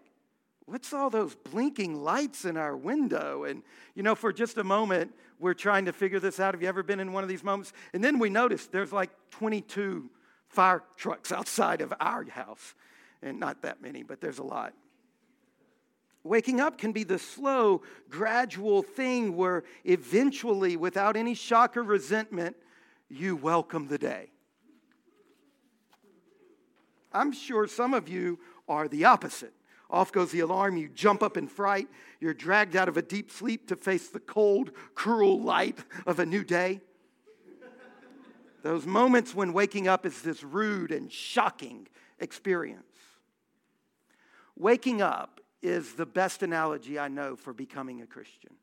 what's 0.66 0.94
all 0.94 1.10
those 1.10 1.36
blinking 1.36 2.02
lights 2.04 2.46
in 2.46 2.58
our 2.58 2.76
window? 2.76 3.44
And, 3.44 3.62
you 3.94 4.04
know, 4.04 4.16
for 4.16 4.34
just 4.34 4.58
a 4.58 4.64
moment, 4.64 5.14
we're 5.40 5.54
trying 5.54 5.86
to 5.86 5.94
figure 5.94 6.20
this 6.20 6.40
out. 6.40 6.54
Have 6.54 6.62
you 6.62 6.70
ever 6.70 6.84
been 6.84 7.00
in 7.00 7.14
one 7.14 7.24
of 7.24 7.30
these 7.30 7.44
moments? 7.44 7.74
And 7.94 8.04
then 8.04 8.20
we 8.20 8.30
notice 8.30 8.68
there's 8.68 8.94
like 8.94 9.12
22 9.32 10.10
fire 10.48 10.84
trucks 10.96 11.32
outside 11.32 11.82
of 11.82 11.94
our 12.00 12.24
house. 12.26 12.74
And 13.22 13.40
not 13.40 13.62
that 13.64 13.82
many, 13.82 14.04
but 14.04 14.22
there's 14.22 14.40
a 14.40 14.44
lot. 14.44 14.74
Waking 16.24 16.60
up 16.60 16.78
can 16.78 16.92
be 16.92 17.04
the 17.04 17.20
slow, 17.20 17.84
gradual 18.10 18.82
thing 18.82 19.36
where 19.36 19.64
eventually, 19.84 20.76
without 20.76 21.16
any 21.16 21.36
shock 21.36 21.78
or 21.78 21.84
resentment, 21.84 22.56
you 23.10 23.36
welcome 23.36 23.88
the 23.88 24.00
day. 24.00 24.32
I'm 27.16 27.32
sure 27.32 27.66
some 27.68 27.94
of 27.94 28.10
you 28.10 28.40
are 28.68 28.88
the 28.88 29.06
opposite. 29.06 29.54
Off 29.90 30.12
goes 30.12 30.32
the 30.32 30.42
alarm, 30.42 30.78
you 30.78 30.90
jump 30.90 31.24
up 31.24 31.38
in 31.38 31.48
fright, 31.48 31.88
you're 32.20 32.34
dragged 32.34 32.76
out 32.76 32.90
of 32.90 32.98
a 32.98 33.02
deep 33.02 33.32
sleep 33.32 33.68
to 33.70 33.76
face 33.76 34.10
the 34.10 34.20
cold, 34.20 34.72
cruel 34.94 35.42
light 35.42 35.80
of 36.06 36.20
a 36.20 36.26
new 36.26 36.44
day. 36.44 36.82
Those 38.64 38.86
moments 38.86 39.36
when 39.36 39.54
waking 39.54 39.88
up 39.88 40.06
is 40.06 40.22
this 40.22 40.44
rude 40.44 40.92
and 40.92 41.12
shocking 41.12 41.88
experience. 42.20 42.84
Waking 44.58 45.02
up 45.02 45.40
is 45.62 45.94
the 45.94 46.06
best 46.06 46.42
analogy 46.42 46.98
I 46.98 47.08
know 47.08 47.36
for 47.36 47.54
becoming 47.54 48.02
a 48.02 48.08
Christian. 48.08 48.56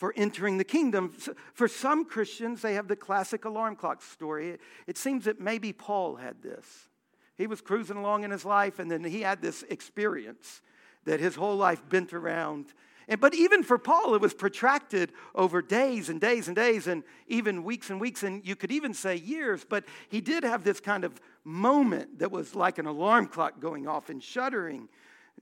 For 0.00 0.14
entering 0.16 0.56
the 0.56 0.64
kingdom. 0.64 1.10
For 1.52 1.68
some 1.68 2.06
Christians, 2.06 2.62
they 2.62 2.72
have 2.72 2.88
the 2.88 2.96
classic 2.96 3.44
alarm 3.44 3.76
clock 3.76 4.00
story. 4.00 4.56
It 4.86 4.96
seems 4.96 5.26
that 5.26 5.40
maybe 5.40 5.74
Paul 5.74 6.16
had 6.16 6.40
this. 6.40 6.88
He 7.36 7.46
was 7.46 7.60
cruising 7.60 7.98
along 7.98 8.24
in 8.24 8.30
his 8.30 8.46
life, 8.46 8.78
and 8.78 8.90
then 8.90 9.04
he 9.04 9.20
had 9.20 9.42
this 9.42 9.62
experience 9.64 10.62
that 11.04 11.20
his 11.20 11.34
whole 11.34 11.54
life 11.54 11.86
bent 11.86 12.14
around. 12.14 12.72
And, 13.08 13.20
but 13.20 13.34
even 13.34 13.62
for 13.62 13.76
Paul, 13.76 14.14
it 14.14 14.22
was 14.22 14.32
protracted 14.32 15.12
over 15.34 15.60
days 15.60 16.08
and 16.08 16.18
days 16.18 16.46
and 16.46 16.56
days, 16.56 16.86
and 16.86 17.04
even 17.26 17.62
weeks 17.62 17.90
and 17.90 18.00
weeks, 18.00 18.22
and 18.22 18.42
you 18.42 18.56
could 18.56 18.72
even 18.72 18.94
say 18.94 19.16
years. 19.16 19.66
But 19.68 19.84
he 20.08 20.22
did 20.22 20.44
have 20.44 20.64
this 20.64 20.80
kind 20.80 21.04
of 21.04 21.20
moment 21.44 22.20
that 22.20 22.32
was 22.32 22.54
like 22.54 22.78
an 22.78 22.86
alarm 22.86 23.26
clock 23.26 23.60
going 23.60 23.86
off 23.86 24.08
and 24.08 24.22
shuddering 24.22 24.88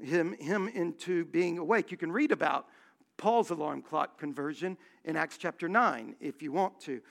him, 0.02 0.32
him 0.32 0.66
into 0.66 1.26
being 1.26 1.58
awake. 1.58 1.92
You 1.92 1.96
can 1.96 2.10
read 2.10 2.32
about 2.32 2.66
Paul's 3.18 3.50
alarm 3.50 3.82
clock 3.82 4.18
conversion 4.18 4.78
in 5.04 5.16
Acts 5.16 5.36
chapter 5.36 5.68
9, 5.68 6.16
if 6.20 6.40
you 6.40 6.52
want 6.52 6.80
to. 6.82 7.02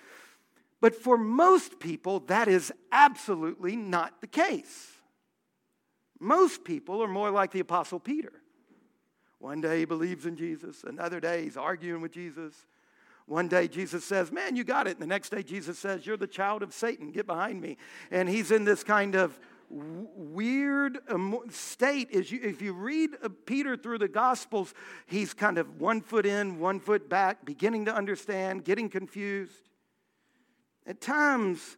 But 0.82 0.96
for 0.96 1.18
most 1.18 1.80
people, 1.80 2.22
that 2.22 2.48
is 2.48 2.72
absolutely 2.92 3.76
not 3.76 4.22
the 4.22 4.28
case. 4.28 4.92
Most 6.20 6.64
people 6.64 7.04
are 7.04 7.08
more 7.08 7.30
like 7.30 7.52
the 7.52 7.60
Apostle 7.60 8.00
Peter. 8.00 8.34
One 9.40 9.62
day 9.62 9.80
he 9.80 9.86
believes 9.86 10.26
in 10.26 10.36
Jesus, 10.36 10.84
another 10.84 11.20
day 11.20 11.44
he's 11.44 11.58
arguing 11.58 12.02
with 12.02 12.12
Jesus. 12.12 12.66
One 13.28 13.50
day 13.50 13.68
Jesus 13.68 14.06
says, 14.06 14.32
Man, 14.32 14.56
you 14.56 14.64
got 14.64 14.88
it. 14.88 14.92
And 14.92 15.02
the 15.02 15.08
next 15.08 15.30
day 15.30 15.44
Jesus 15.44 15.78
says, 15.78 16.06
You're 16.06 16.18
the 16.18 16.28
child 16.28 16.64
of 16.64 16.74
Satan, 16.74 17.12
get 17.12 17.28
behind 17.28 17.62
me. 17.62 17.78
And 18.10 18.30
he's 18.30 18.52
in 18.52 18.64
this 18.64 18.84
kind 18.84 19.16
of 19.16 19.38
weird 19.70 21.00
state 21.50 22.10
is 22.12 22.32
you, 22.32 22.40
if 22.42 22.62
you 22.62 22.74
read 22.74 23.12
uh, 23.22 23.30
Peter 23.46 23.76
through 23.76 23.98
the 23.98 24.08
Gospels, 24.08 24.74
he's 25.06 25.34
kind 25.34 25.58
of 25.58 25.80
one 25.80 26.02
foot 26.02 26.26
in, 26.26 26.60
one 26.60 26.80
foot 26.80 27.10
back, 27.10 27.46
beginning 27.46 27.86
to 27.86 27.94
understand, 27.94 28.64
getting 28.64 28.90
confused. 28.90 29.70
At 30.86 31.02
times, 31.02 31.78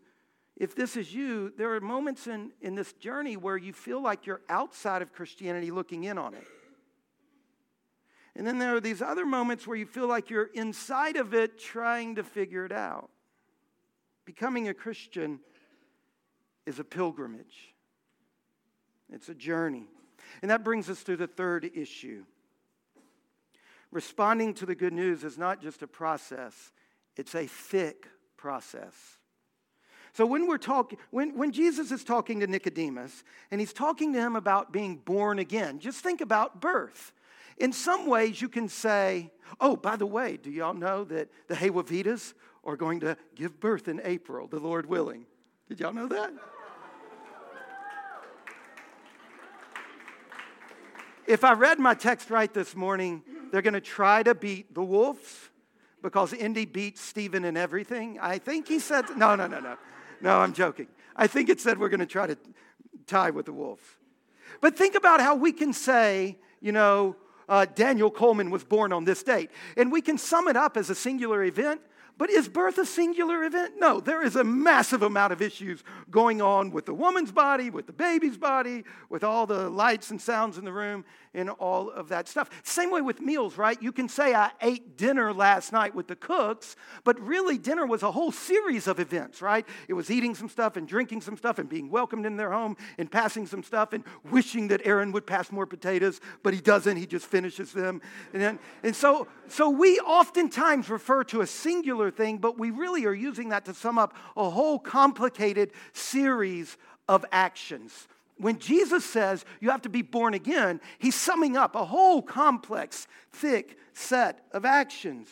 if 0.55 0.75
this 0.75 0.97
is 0.97 1.13
you, 1.13 1.51
there 1.57 1.73
are 1.73 1.81
moments 1.81 2.27
in, 2.27 2.51
in 2.61 2.75
this 2.75 2.93
journey 2.93 3.37
where 3.37 3.57
you 3.57 3.73
feel 3.73 4.01
like 4.01 4.25
you're 4.25 4.41
outside 4.49 5.01
of 5.01 5.13
Christianity 5.13 5.71
looking 5.71 6.03
in 6.03 6.17
on 6.17 6.33
it. 6.33 6.45
And 8.35 8.45
then 8.45 8.59
there 8.59 8.75
are 8.75 8.79
these 8.79 9.01
other 9.01 9.25
moments 9.25 9.65
where 9.65 9.77
you 9.77 9.85
feel 9.85 10.07
like 10.07 10.29
you're 10.29 10.49
inside 10.53 11.17
of 11.17 11.33
it 11.33 11.59
trying 11.59 12.15
to 12.15 12.23
figure 12.23 12.65
it 12.65 12.71
out. 12.71 13.09
Becoming 14.25 14.67
a 14.67 14.73
Christian 14.73 15.39
is 16.65 16.77
a 16.77 16.83
pilgrimage, 16.83 17.73
it's 19.11 19.29
a 19.29 19.35
journey. 19.35 19.87
And 20.41 20.51
that 20.51 20.63
brings 20.63 20.89
us 20.89 21.03
to 21.03 21.15
the 21.15 21.27
third 21.27 21.69
issue. 21.75 22.23
Responding 23.91 24.53
to 24.55 24.65
the 24.65 24.75
good 24.75 24.93
news 24.93 25.23
is 25.23 25.37
not 25.37 25.61
just 25.61 25.81
a 25.81 25.87
process, 25.87 26.71
it's 27.15 27.35
a 27.35 27.47
thick 27.47 28.07
process. 28.37 28.93
So 30.13 30.25
when 30.25 30.47
we're 30.47 30.57
talking, 30.57 30.97
when, 31.11 31.37
when 31.37 31.51
Jesus 31.51 31.91
is 31.91 32.03
talking 32.03 32.39
to 32.39 32.47
Nicodemus 32.47 33.23
and 33.51 33.59
he's 33.59 33.73
talking 33.73 34.13
to 34.13 34.19
him 34.19 34.35
about 34.35 34.71
being 34.71 34.97
born 34.97 35.39
again, 35.39 35.79
just 35.79 35.99
think 35.99 36.21
about 36.21 36.61
birth. 36.61 37.13
In 37.57 37.73
some 37.73 38.07
ways, 38.07 38.41
you 38.41 38.49
can 38.49 38.69
say, 38.69 39.31
oh, 39.59 39.75
by 39.75 39.95
the 39.95 40.05
way, 40.05 40.37
do 40.37 40.49
y'all 40.49 40.73
know 40.73 41.03
that 41.05 41.29
the 41.47 41.55
Haywavitas 41.55 42.33
are 42.63 42.75
going 42.75 43.01
to 43.01 43.17
give 43.35 43.59
birth 43.59 43.87
in 43.87 44.01
April, 44.03 44.47
the 44.47 44.59
Lord 44.59 44.87
willing? 44.87 45.25
Did 45.67 45.79
y'all 45.79 45.93
know 45.93 46.07
that? 46.07 46.33
If 51.29 51.43
I 51.43 51.53
read 51.53 51.79
my 51.79 51.93
text 51.93 52.31
right 52.31 52.51
this 52.51 52.75
morning, 52.75 53.21
they're 53.51 53.61
going 53.61 53.75
to 53.75 53.81
try 53.81 54.23
to 54.23 54.33
beat 54.33 54.73
the 54.73 54.83
Wolves 54.83 55.49
because 56.01 56.33
Indy 56.33 56.65
beat 56.65 56.97
Stephen 56.97 57.45
in 57.45 57.55
everything. 57.55 58.17
I 58.19 58.39
think 58.39 58.67
he 58.67 58.79
said, 58.79 59.05
no, 59.15 59.35
no, 59.35 59.45
no, 59.45 59.59
no. 59.59 59.77
No, 60.21 60.39
I'm 60.39 60.53
joking. 60.53 60.87
I 61.15 61.27
think 61.27 61.49
it 61.49 61.61
said 61.61 61.77
we're 61.77 61.89
going 61.89 61.99
to 61.99 62.07
try 62.07 62.25
to 62.25 62.37
tie 63.05 63.29
with 63.29 63.45
the 63.45 63.53
wolves. 63.53 63.83
But 64.59 64.75
think 64.75 64.95
about 64.95 65.21
how 65.21 65.35
we 65.35 65.51
can 65.51 65.71
say, 65.71 66.37
you 66.61 66.71
know, 66.71 67.15
uh, 67.47 67.65
Daniel 67.75 68.09
Coleman 68.09 68.49
was 68.49 68.63
born 68.63 68.91
on 68.91 69.05
this 69.05 69.21
date. 69.21 69.51
And 69.77 69.91
we 69.91 70.01
can 70.01 70.17
sum 70.17 70.47
it 70.47 70.57
up 70.57 70.77
as 70.77 70.89
a 70.89 70.95
singular 70.95 71.43
event, 71.43 71.81
but 72.19 72.29
is 72.29 72.49
birth 72.49 72.77
a 72.77 72.85
singular 72.85 73.45
event? 73.45 73.75
No, 73.79 74.01
there 74.01 74.21
is 74.21 74.35
a 74.35 74.43
massive 74.43 75.01
amount 75.01 75.31
of 75.31 75.41
issues 75.41 75.85
going 76.11 76.41
on 76.41 76.69
with 76.69 76.85
the 76.85 76.93
woman's 76.93 77.31
body, 77.31 77.69
with 77.69 77.87
the 77.87 77.93
baby's 77.93 78.37
body, 78.37 78.83
with 79.07 79.23
all 79.23 79.47
the 79.47 79.69
lights 79.69 80.11
and 80.11 80.21
sounds 80.21 80.57
in 80.57 80.65
the 80.65 80.73
room, 80.73 81.05
and 81.33 81.49
all 81.49 81.89
of 81.91 82.09
that 82.09 82.27
stuff. 82.27 82.49
Same 82.63 82.91
way 82.91 83.01
with 83.01 83.21
meals, 83.21 83.57
right? 83.57 83.81
You 83.81 83.91
can 83.91 84.09
say, 84.09 84.33
I 84.33 84.51
ate 84.61 84.97
dinner 84.97 85.33
last 85.33 85.71
night 85.71 85.93
with 85.93 86.07
the 86.07 86.15
cooks, 86.15 86.75
but 87.03 87.19
really, 87.19 87.57
dinner 87.57 87.85
was 87.85 88.03
a 88.03 88.11
whole 88.11 88.31
series 88.31 88.87
of 88.87 88.99
events, 88.99 89.41
right? 89.41 89.67
It 89.87 89.93
was 89.93 90.09
eating 90.09 90.35
some 90.35 90.49
stuff 90.49 90.75
and 90.75 90.87
drinking 90.87 91.21
some 91.21 91.37
stuff 91.37 91.59
and 91.59 91.69
being 91.69 91.89
welcomed 91.89 92.25
in 92.25 92.37
their 92.37 92.51
home 92.51 92.77
and 92.97 93.11
passing 93.11 93.45
some 93.45 93.63
stuff 93.63 93.93
and 93.93 94.03
wishing 94.29 94.69
that 94.69 94.81
Aaron 94.85 95.11
would 95.11 95.27
pass 95.27 95.51
more 95.51 95.65
potatoes, 95.65 96.19
but 96.43 96.53
he 96.53 96.61
doesn't. 96.61 96.97
He 96.97 97.05
just 97.05 97.25
finishes 97.25 97.71
them. 97.73 98.01
And, 98.33 98.41
then, 98.41 98.59
and 98.83 98.95
so, 98.95 99.27
so 99.47 99.69
we 99.69 99.99
oftentimes 99.99 100.89
refer 100.89 101.23
to 101.25 101.41
a 101.41 101.47
singular 101.47 102.11
thing, 102.11 102.37
but 102.37 102.57
we 102.57 102.71
really 102.71 103.05
are 103.05 103.13
using 103.13 103.49
that 103.49 103.65
to 103.65 103.73
sum 103.73 103.97
up 103.97 104.15
a 104.35 104.49
whole 104.49 104.79
complicated 104.79 105.71
series 105.93 106.77
of 107.07 107.25
actions. 107.31 108.07
When 108.39 108.57
Jesus 108.57 109.03
says 109.03 109.43
you 109.59 109.69
have 109.69 109.81
to 109.81 109.89
be 109.89 110.01
born 110.01 110.33
again, 110.33 110.79
he's 110.97 111.15
summing 111.15 111.57
up 111.57 111.75
a 111.75 111.83
whole 111.83 112.21
complex, 112.21 113.05
thick 113.31 113.77
set 113.93 114.45
of 114.53 114.63
actions. 114.63 115.27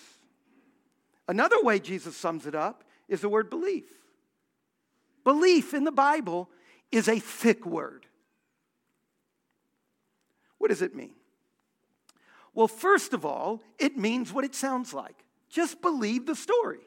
Another 1.27 1.61
way 1.61 1.79
Jesus 1.79 2.17
sums 2.17 2.45
it 2.45 2.53
up 2.53 2.83
is 3.07 3.21
the 3.21 3.29
word 3.29 3.49
belief. 3.49 3.85
Belief 5.23 5.73
in 5.73 5.85
the 5.85 5.91
Bible 5.91 6.49
is 6.91 7.07
a 7.07 7.19
thick 7.19 7.65
word. 7.65 8.05
What 10.57 10.67
does 10.67 10.81
it 10.81 10.93
mean? 10.93 11.13
Well, 12.53 12.67
first 12.67 13.13
of 13.13 13.25
all, 13.25 13.61
it 13.79 13.97
means 13.97 14.33
what 14.33 14.43
it 14.43 14.55
sounds 14.55 14.93
like. 14.93 15.15
Just 15.49 15.81
believe 15.81 16.25
the 16.25 16.35
story. 16.35 16.79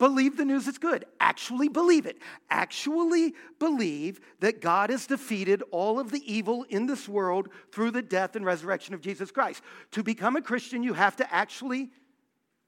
Believe 0.00 0.38
the 0.38 0.46
news 0.46 0.66
is 0.66 0.78
good. 0.78 1.04
Actually 1.20 1.68
believe 1.68 2.06
it. 2.06 2.16
Actually 2.48 3.34
believe 3.58 4.18
that 4.40 4.62
God 4.62 4.88
has 4.88 5.06
defeated 5.06 5.62
all 5.70 6.00
of 6.00 6.10
the 6.10 6.22
evil 6.24 6.64
in 6.70 6.86
this 6.86 7.06
world 7.06 7.50
through 7.70 7.90
the 7.90 8.00
death 8.00 8.34
and 8.34 8.44
resurrection 8.44 8.94
of 8.94 9.02
Jesus 9.02 9.30
Christ. 9.30 9.62
To 9.92 10.02
become 10.02 10.36
a 10.36 10.42
Christian, 10.42 10.82
you 10.82 10.94
have 10.94 11.16
to 11.16 11.32
actually 11.32 11.90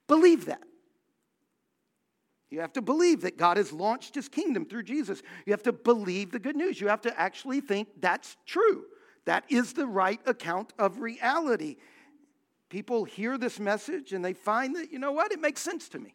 believe 0.08 0.44
that. 0.44 0.62
You 2.50 2.60
have 2.60 2.74
to 2.74 2.82
believe 2.82 3.22
that 3.22 3.38
God 3.38 3.56
has 3.56 3.72
launched 3.72 4.14
his 4.14 4.28
kingdom 4.28 4.66
through 4.66 4.82
Jesus. 4.82 5.22
You 5.46 5.54
have 5.54 5.62
to 5.62 5.72
believe 5.72 6.32
the 6.32 6.38
good 6.38 6.54
news. 6.54 6.82
You 6.82 6.88
have 6.88 7.00
to 7.00 7.18
actually 7.18 7.62
think 7.62 7.88
that's 7.98 8.36
true. 8.44 8.84
That 9.24 9.44
is 9.48 9.72
the 9.72 9.86
right 9.86 10.20
account 10.26 10.74
of 10.78 11.00
reality 11.00 11.76
people 12.68 13.04
hear 13.04 13.36
this 13.36 13.60
message 13.60 14.14
and 14.14 14.24
they 14.24 14.32
find 14.32 14.74
that, 14.74 14.90
you 14.90 14.98
know 14.98 15.12
what, 15.12 15.30
it 15.30 15.38
makes 15.38 15.60
sense 15.60 15.90
to 15.90 15.98
me. 15.98 16.14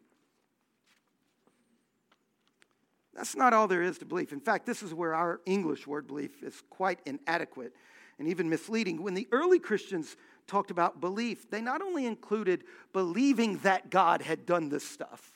That's 3.18 3.36
not 3.36 3.52
all 3.52 3.68
there 3.68 3.82
is 3.82 3.98
to 3.98 4.06
belief. 4.06 4.32
In 4.32 4.40
fact, 4.40 4.68
this 4.68 4.84
is 4.84 4.94
where 4.94 5.16
our 5.16 5.42
English 5.48 5.88
word 5.88 6.06
belief 6.06 6.44
is 6.44 6.62
quite 6.70 7.00
inadequate 7.08 7.74
and 8.20 8.28
even 8.28 8.48
misleading. 8.48 9.02
When 9.02 9.16
the 9.16 9.28
early 9.32 9.58
Christians 9.58 10.16
talked 10.46 10.70
about 10.70 11.02
belief, 11.02 11.50
they 11.50 11.60
not 11.60 11.82
only 11.82 12.06
included 12.06 12.64
believing 12.94 13.58
that 13.60 13.90
God 13.90 14.22
had 14.22 14.46
done 14.46 14.70
this 14.70 14.88
stuff, 14.88 15.32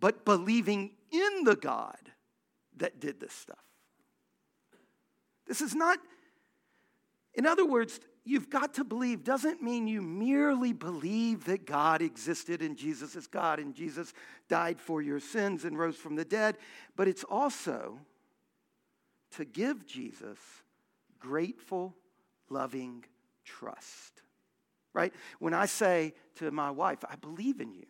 but 0.00 0.24
believing 0.24 0.90
in 1.12 1.44
the 1.44 1.54
God 1.54 2.10
that 2.76 3.00
did 3.00 3.20
this 3.20 3.32
stuff. 3.32 3.64
This 5.46 5.60
is 5.60 5.76
not, 5.76 5.98
in 7.36 7.46
other 7.46 7.66
words, 7.66 8.00
you've 8.24 8.48
got 8.48 8.74
to 8.74 8.84
believe 8.84 9.22
doesn't 9.22 9.62
mean 9.62 9.86
you 9.86 10.00
merely 10.00 10.72
believe 10.72 11.44
that 11.44 11.66
God 11.66 12.00
existed 12.02 12.62
and 12.62 12.76
Jesus 12.76 13.14
is 13.14 13.26
God 13.26 13.58
and 13.58 13.74
Jesus 13.74 14.12
died 14.48 14.80
for 14.80 15.02
your 15.02 15.20
sins 15.20 15.64
and 15.64 15.78
rose 15.78 15.96
from 15.96 16.16
the 16.16 16.24
dead, 16.24 16.56
but 16.96 17.06
it's 17.06 17.24
also 17.24 17.98
to 19.32 19.44
give 19.44 19.86
Jesus 19.86 20.38
grateful, 21.20 21.94
loving 22.48 23.04
trust. 23.44 24.22
Right? 24.94 25.12
When 25.38 25.52
I 25.52 25.66
say 25.66 26.14
to 26.36 26.50
my 26.50 26.70
wife, 26.70 27.04
I 27.08 27.16
believe 27.16 27.60
in 27.60 27.72
you. 27.74 27.84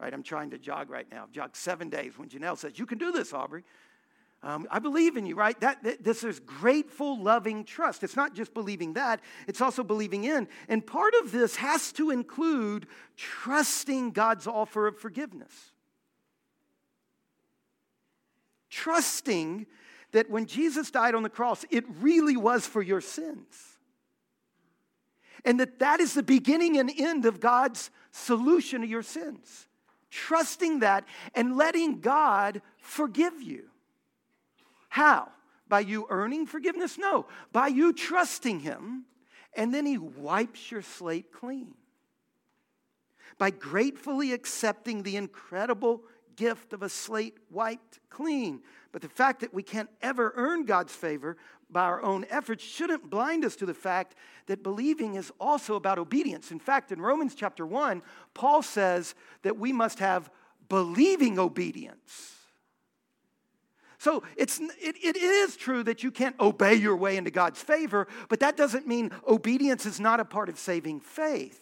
Right? 0.00 0.12
I'm 0.12 0.22
trying 0.22 0.50
to 0.50 0.58
jog 0.58 0.88
right 0.88 1.06
now. 1.10 1.26
Jogged 1.32 1.56
seven 1.56 1.90
days. 1.90 2.18
When 2.18 2.28
Janelle 2.30 2.56
says, 2.56 2.78
You 2.78 2.86
can 2.86 2.96
do 2.96 3.12
this, 3.12 3.34
Aubrey. 3.34 3.64
Um, 4.42 4.68
I 4.70 4.78
believe 4.78 5.16
in 5.16 5.26
you, 5.26 5.34
right? 5.34 5.58
That, 5.60 5.82
that, 5.82 6.04
this 6.04 6.22
is 6.22 6.38
grateful, 6.40 7.20
loving 7.20 7.64
trust. 7.64 8.04
It's 8.04 8.16
not 8.16 8.34
just 8.34 8.54
believing 8.54 8.92
that, 8.92 9.20
it's 9.48 9.60
also 9.60 9.82
believing 9.82 10.24
in. 10.24 10.46
And 10.68 10.86
part 10.86 11.14
of 11.22 11.32
this 11.32 11.56
has 11.56 11.90
to 11.92 12.10
include 12.10 12.86
trusting 13.16 14.12
God's 14.12 14.46
offer 14.46 14.86
of 14.86 14.98
forgiveness. 14.98 15.52
Trusting 18.70 19.66
that 20.12 20.30
when 20.30 20.46
Jesus 20.46 20.90
died 20.90 21.14
on 21.14 21.22
the 21.22 21.28
cross, 21.28 21.64
it 21.70 21.84
really 22.00 22.36
was 22.36 22.66
for 22.66 22.82
your 22.82 23.00
sins. 23.00 23.78
And 25.44 25.60
that 25.60 25.78
that 25.78 26.00
is 26.00 26.14
the 26.14 26.22
beginning 26.22 26.78
and 26.78 26.90
end 26.96 27.24
of 27.24 27.40
God's 27.40 27.90
solution 28.10 28.82
to 28.82 28.86
your 28.86 29.02
sins. 29.02 29.66
Trusting 30.10 30.80
that 30.80 31.04
and 31.34 31.56
letting 31.56 32.00
God 32.00 32.62
forgive 32.78 33.40
you. 33.42 33.70
How? 34.96 35.28
By 35.68 35.80
you 35.80 36.06
earning 36.08 36.46
forgiveness? 36.46 36.96
No, 36.96 37.26
by 37.52 37.66
you 37.66 37.92
trusting 37.92 38.60
Him, 38.60 39.04
and 39.54 39.74
then 39.74 39.84
He 39.84 39.98
wipes 39.98 40.70
your 40.70 40.80
slate 40.80 41.30
clean. 41.30 41.74
By 43.36 43.50
gratefully 43.50 44.32
accepting 44.32 45.02
the 45.02 45.16
incredible 45.16 46.00
gift 46.34 46.72
of 46.72 46.82
a 46.82 46.88
slate 46.88 47.36
wiped 47.50 47.98
clean. 48.08 48.62
But 48.90 49.02
the 49.02 49.10
fact 49.10 49.40
that 49.40 49.52
we 49.52 49.62
can't 49.62 49.90
ever 50.00 50.32
earn 50.34 50.64
God's 50.64 50.94
favor 50.94 51.36
by 51.68 51.82
our 51.82 52.02
own 52.02 52.24
efforts 52.30 52.64
shouldn't 52.64 53.10
blind 53.10 53.44
us 53.44 53.54
to 53.56 53.66
the 53.66 53.74
fact 53.74 54.14
that 54.46 54.62
believing 54.62 55.16
is 55.16 55.30
also 55.38 55.74
about 55.74 55.98
obedience. 55.98 56.50
In 56.50 56.58
fact, 56.58 56.90
in 56.90 57.02
Romans 57.02 57.34
chapter 57.34 57.66
1, 57.66 58.00
Paul 58.32 58.62
says 58.62 59.14
that 59.42 59.58
we 59.58 59.74
must 59.74 59.98
have 59.98 60.30
believing 60.70 61.38
obedience. 61.38 62.35
So 64.06 64.22
it's, 64.36 64.60
it, 64.60 64.96
it 65.02 65.16
is 65.16 65.56
true 65.56 65.82
that 65.82 66.04
you 66.04 66.12
can't 66.12 66.38
obey 66.38 66.76
your 66.76 66.94
way 66.94 67.16
into 67.16 67.32
God's 67.32 67.60
favor, 67.60 68.06
but 68.28 68.38
that 68.38 68.56
doesn't 68.56 68.86
mean 68.86 69.10
obedience 69.26 69.84
is 69.84 69.98
not 69.98 70.20
a 70.20 70.24
part 70.24 70.48
of 70.48 70.60
saving 70.60 71.00
faith. 71.00 71.60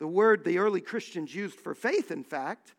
The 0.00 0.08
word 0.08 0.44
the 0.44 0.58
early 0.58 0.80
Christians 0.80 1.32
used 1.32 1.60
for 1.60 1.76
faith, 1.76 2.10
in 2.10 2.24
fact, 2.24 2.74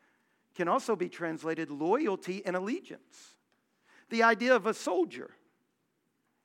can 0.56 0.68
also 0.68 0.94
be 0.94 1.08
translated 1.08 1.72
loyalty 1.72 2.46
and 2.46 2.58
allegiance. 2.58 3.38
The 4.10 4.24
idea 4.24 4.58
of 4.58 4.66
a 4.66 4.74
soldier 4.74 5.32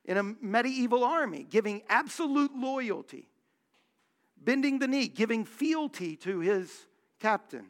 in 0.05 0.15
a 0.15 0.23
medieval 0.23 1.03
army 1.03 1.45
giving 1.49 1.81
absolute 1.89 2.55
loyalty, 2.55 3.27
bending 4.41 4.79
the 4.79 4.87
knee, 4.87 5.09
giving 5.09 5.43
fealty 5.43 6.15
to 6.15 6.39
his 6.39 6.71
captain. 7.19 7.65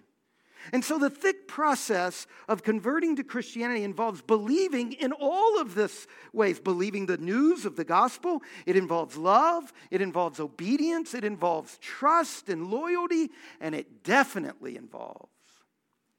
And 0.72 0.84
so 0.84 0.98
the 0.98 1.10
thick 1.10 1.48
process 1.48 2.26
of 2.48 2.64
converting 2.64 3.16
to 3.18 3.24
Christianity 3.24 3.84
involves 3.84 4.22
believing 4.22 4.94
in 4.94 5.12
all 5.12 5.60
of 5.60 5.76
this 5.76 6.08
ways, 6.32 6.60
believing 6.60 7.06
the 7.06 7.18
news 7.18 7.66
of 7.66 7.76
the 7.76 7.84
gospel. 7.84 8.42
It 8.66 8.78
involves 8.78 9.18
love, 9.18 9.74
it 9.92 10.02
involves 10.02 10.40
obedience, 10.40 11.14
it 11.14 11.24
involves 11.24 11.78
trust 11.80 12.50
and 12.50 12.68
loyalty, 12.68 13.30
and 13.60 13.76
it 13.76 14.04
definitely 14.04 14.78
involves 14.78 15.30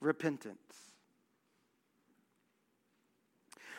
repentance. 0.00 0.58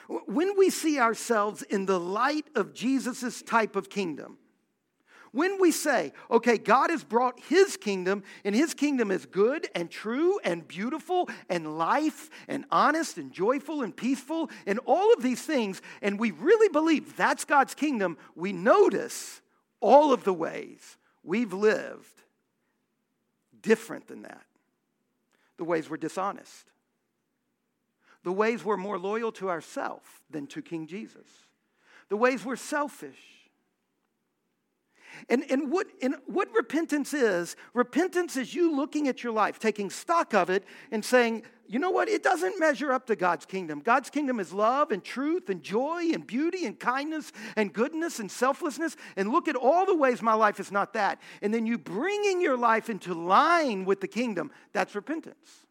When 0.08 0.58
we 0.58 0.69
see 0.69 0.99
ourselves 0.99 1.63
in 1.63 1.86
the 1.86 1.99
light 1.99 2.45
of 2.56 2.73
Jesus' 2.73 3.41
type 3.41 3.75
of 3.75 3.89
kingdom, 3.89 4.38
when 5.36 5.60
we 5.60 5.69
say, 5.69 6.13
okay, 6.32 6.58
God 6.58 6.89
has 6.89 7.04
brought 7.04 7.38
his 7.41 7.76
kingdom, 7.76 8.24
and 8.45 8.56
his 8.56 8.74
kingdom 8.74 9.12
is 9.12 9.26
good 9.26 9.67
and 9.76 9.91
true 9.91 10.39
and 10.45 10.65
beautiful 10.65 11.30
and 11.50 11.78
life 11.78 12.30
and 12.48 12.63
honest 12.71 13.17
and 13.17 13.34
joyful 13.34 13.82
and 13.82 13.93
peaceful 13.93 14.50
and 14.65 14.80
all 14.86 15.12
of 15.12 15.21
these 15.21 15.41
things, 15.41 15.82
and 16.02 16.17
we 16.17 16.32
really 16.32 16.69
believe 16.69 17.17
that's 17.17 17.43
God's 17.43 17.76
kingdom, 17.76 18.17
we 18.34 18.54
notice 18.54 19.41
all 19.82 20.13
of 20.13 20.24
the 20.24 20.34
ways 20.34 20.98
we've 21.21 21.52
lived 21.52 22.24
different 23.62 24.08
than 24.08 24.21
that. 24.21 24.45
The 25.58 25.65
ways 25.65 25.89
we're 25.89 25.98
dishonest, 25.98 26.71
the 28.24 28.32
ways 28.32 28.63
we're 28.63 28.78
more 28.78 28.98
loyal 28.98 29.34
to 29.34 29.50
ourselves 29.50 30.08
than 30.30 30.48
to 30.48 30.62
King 30.62 30.88
Jesus, 30.88 31.28
the 32.08 32.17
ways 32.17 32.45
we're 32.45 32.56
selfish 32.56 33.44
and, 35.30 35.43
and, 35.49 35.71
what, 35.71 35.88
and 36.01 36.15
what 36.25 36.47
repentance 36.54 37.13
is, 37.13 37.56
repentance 37.73 38.38
is 38.38 38.54
you 38.54 38.75
looking 38.75 39.08
at 39.08 39.23
your 39.23 39.34
life, 39.34 39.60
taking 39.60 39.89
stock 39.89 40.34
of 40.34 40.49
it, 40.49 40.63
and 40.91 41.04
saying, 41.04 41.43
you 41.67 41.80
know 41.80 41.89
what? 41.89 42.08
It 42.08 42.21
doesn't 42.21 42.60
measure 42.60 42.91
up 42.91 43.08
to 43.08 43.15
God's 43.15 43.45
kingdom. 43.45 43.80
God's 43.80 44.12
kingdom 44.12 44.39
is 44.39 44.54
love 44.54 44.91
and 44.91 45.04
truth 45.04 45.49
and 45.49 45.63
joy 45.63 46.12
and 46.13 46.25
beauty 46.25 46.65
and 46.65 46.80
kindness 46.80 47.32
and 47.56 47.73
goodness 47.73 48.19
and 48.19 48.30
selflessness. 48.30 48.95
And 49.15 49.32
look 49.32 49.47
at 49.47 49.56
all 49.56 49.86
the 49.86 49.95
ways 49.95 50.21
my 50.21 50.36
life 50.36 50.60
is 50.60 50.71
not 50.71 50.93
that. 50.93 51.19
And 51.41 51.54
then 51.54 51.65
you 51.65 51.80
bringing 51.80 52.39
your 52.39 52.58
life 52.58 52.89
into 52.89 53.15
line 53.15 53.86
with 53.86 53.99
the 53.99 54.08
kingdom. 54.08 54.51
That's 54.73 54.93
repentance. 54.93 55.64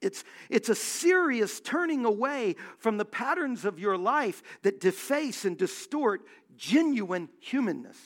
It's, 0.00 0.24
it's 0.48 0.68
a 0.68 0.74
serious 0.74 1.60
turning 1.60 2.04
away 2.04 2.56
from 2.78 2.98
the 2.98 3.04
patterns 3.04 3.64
of 3.64 3.78
your 3.78 3.96
life 3.96 4.42
that 4.62 4.80
deface 4.80 5.44
and 5.44 5.56
distort 5.56 6.22
genuine 6.56 7.28
humanness. 7.40 7.98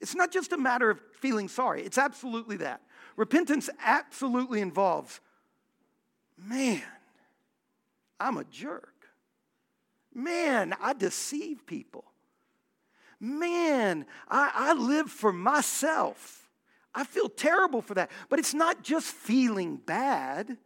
It's 0.00 0.14
not 0.14 0.32
just 0.32 0.52
a 0.52 0.58
matter 0.58 0.90
of 0.90 1.00
feeling 1.20 1.48
sorry, 1.48 1.82
it's 1.82 1.98
absolutely 1.98 2.58
that. 2.58 2.82
Repentance 3.16 3.70
absolutely 3.82 4.60
involves, 4.60 5.20
man, 6.36 6.82
I'm 8.18 8.36
a 8.36 8.44
jerk. 8.44 8.92
Man, 10.12 10.74
I 10.80 10.94
deceive 10.94 11.66
people. 11.66 12.04
Man, 13.20 14.06
I, 14.28 14.50
I 14.54 14.72
live 14.72 15.10
for 15.10 15.32
myself. 15.32 16.45
I 16.96 17.04
feel 17.04 17.28
terrible 17.28 17.82
for 17.82 17.94
that. 17.94 18.10
But 18.30 18.38
it's 18.38 18.54
not 18.54 18.82
just 18.82 19.06
feeling 19.06 19.76
bad, 19.76 20.56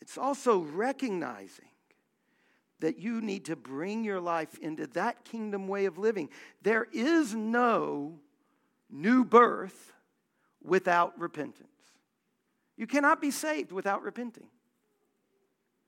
it's 0.00 0.18
also 0.18 0.58
recognizing 0.58 1.66
that 2.80 2.98
you 2.98 3.20
need 3.20 3.44
to 3.44 3.54
bring 3.54 4.02
your 4.02 4.18
life 4.18 4.58
into 4.58 4.88
that 4.88 5.24
kingdom 5.24 5.68
way 5.68 5.84
of 5.84 5.98
living. 5.98 6.30
There 6.62 6.88
is 6.92 7.32
no 7.32 8.18
new 8.90 9.24
birth 9.24 9.92
without 10.64 11.16
repentance. 11.20 11.68
You 12.76 12.88
cannot 12.88 13.20
be 13.20 13.30
saved 13.30 13.70
without 13.70 14.02
repenting. 14.02 14.48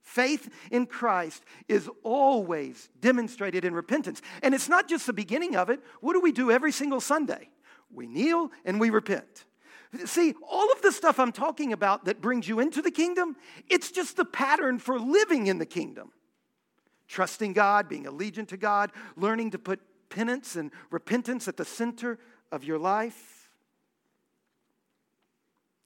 Faith 0.03 0.49
in 0.71 0.87
Christ 0.87 1.43
is 1.67 1.89
always 2.05 2.91
demonstrated 3.01 3.65
in 3.65 3.75
repentance. 3.75 4.21
And 4.43 4.55
it's 4.55 4.69
not 4.69 4.87
just 4.87 5.07
the 5.07 5.13
beginning 5.13 5.57
of 5.57 5.71
it. 5.71 5.81
What 6.01 6.13
do 6.13 6.21
we 6.21 6.31
do 6.31 6.51
every 6.51 6.73
single 6.73 7.01
Sunday? 7.01 7.49
We 7.95 8.07
kneel 8.07 8.51
and 8.65 8.81
we 8.81 8.91
repent. 8.91 9.45
See, 10.07 10.35
all 10.51 10.73
of 10.73 10.83
the 10.83 10.91
stuff 10.91 11.21
I'm 11.21 11.33
talking 11.33 11.73
about 11.73 12.07
that 12.07 12.21
brings 12.21 12.49
you 12.49 12.59
into 12.59 12.83
the 12.83 12.91
kingdom, 12.91 13.37
it's 13.69 13.93
just 13.93 14.17
the 14.17 14.25
pattern 14.25 14.79
for 14.79 14.99
living 14.99 15.47
in 15.47 15.59
the 15.59 15.67
kingdom 15.67 16.11
trusting 17.07 17.53
God, 17.53 17.89
being 17.89 18.05
allegiant 18.05 18.49
to 18.49 18.57
God, 18.57 18.91
learning 19.17 19.53
to 19.53 19.59
put 19.59 19.81
penance 20.09 20.57
and 20.57 20.71
repentance 20.91 21.49
at 21.49 21.57
the 21.57 21.65
center 21.65 22.19
of 22.51 22.65
your 22.65 22.79
life. 22.79 23.51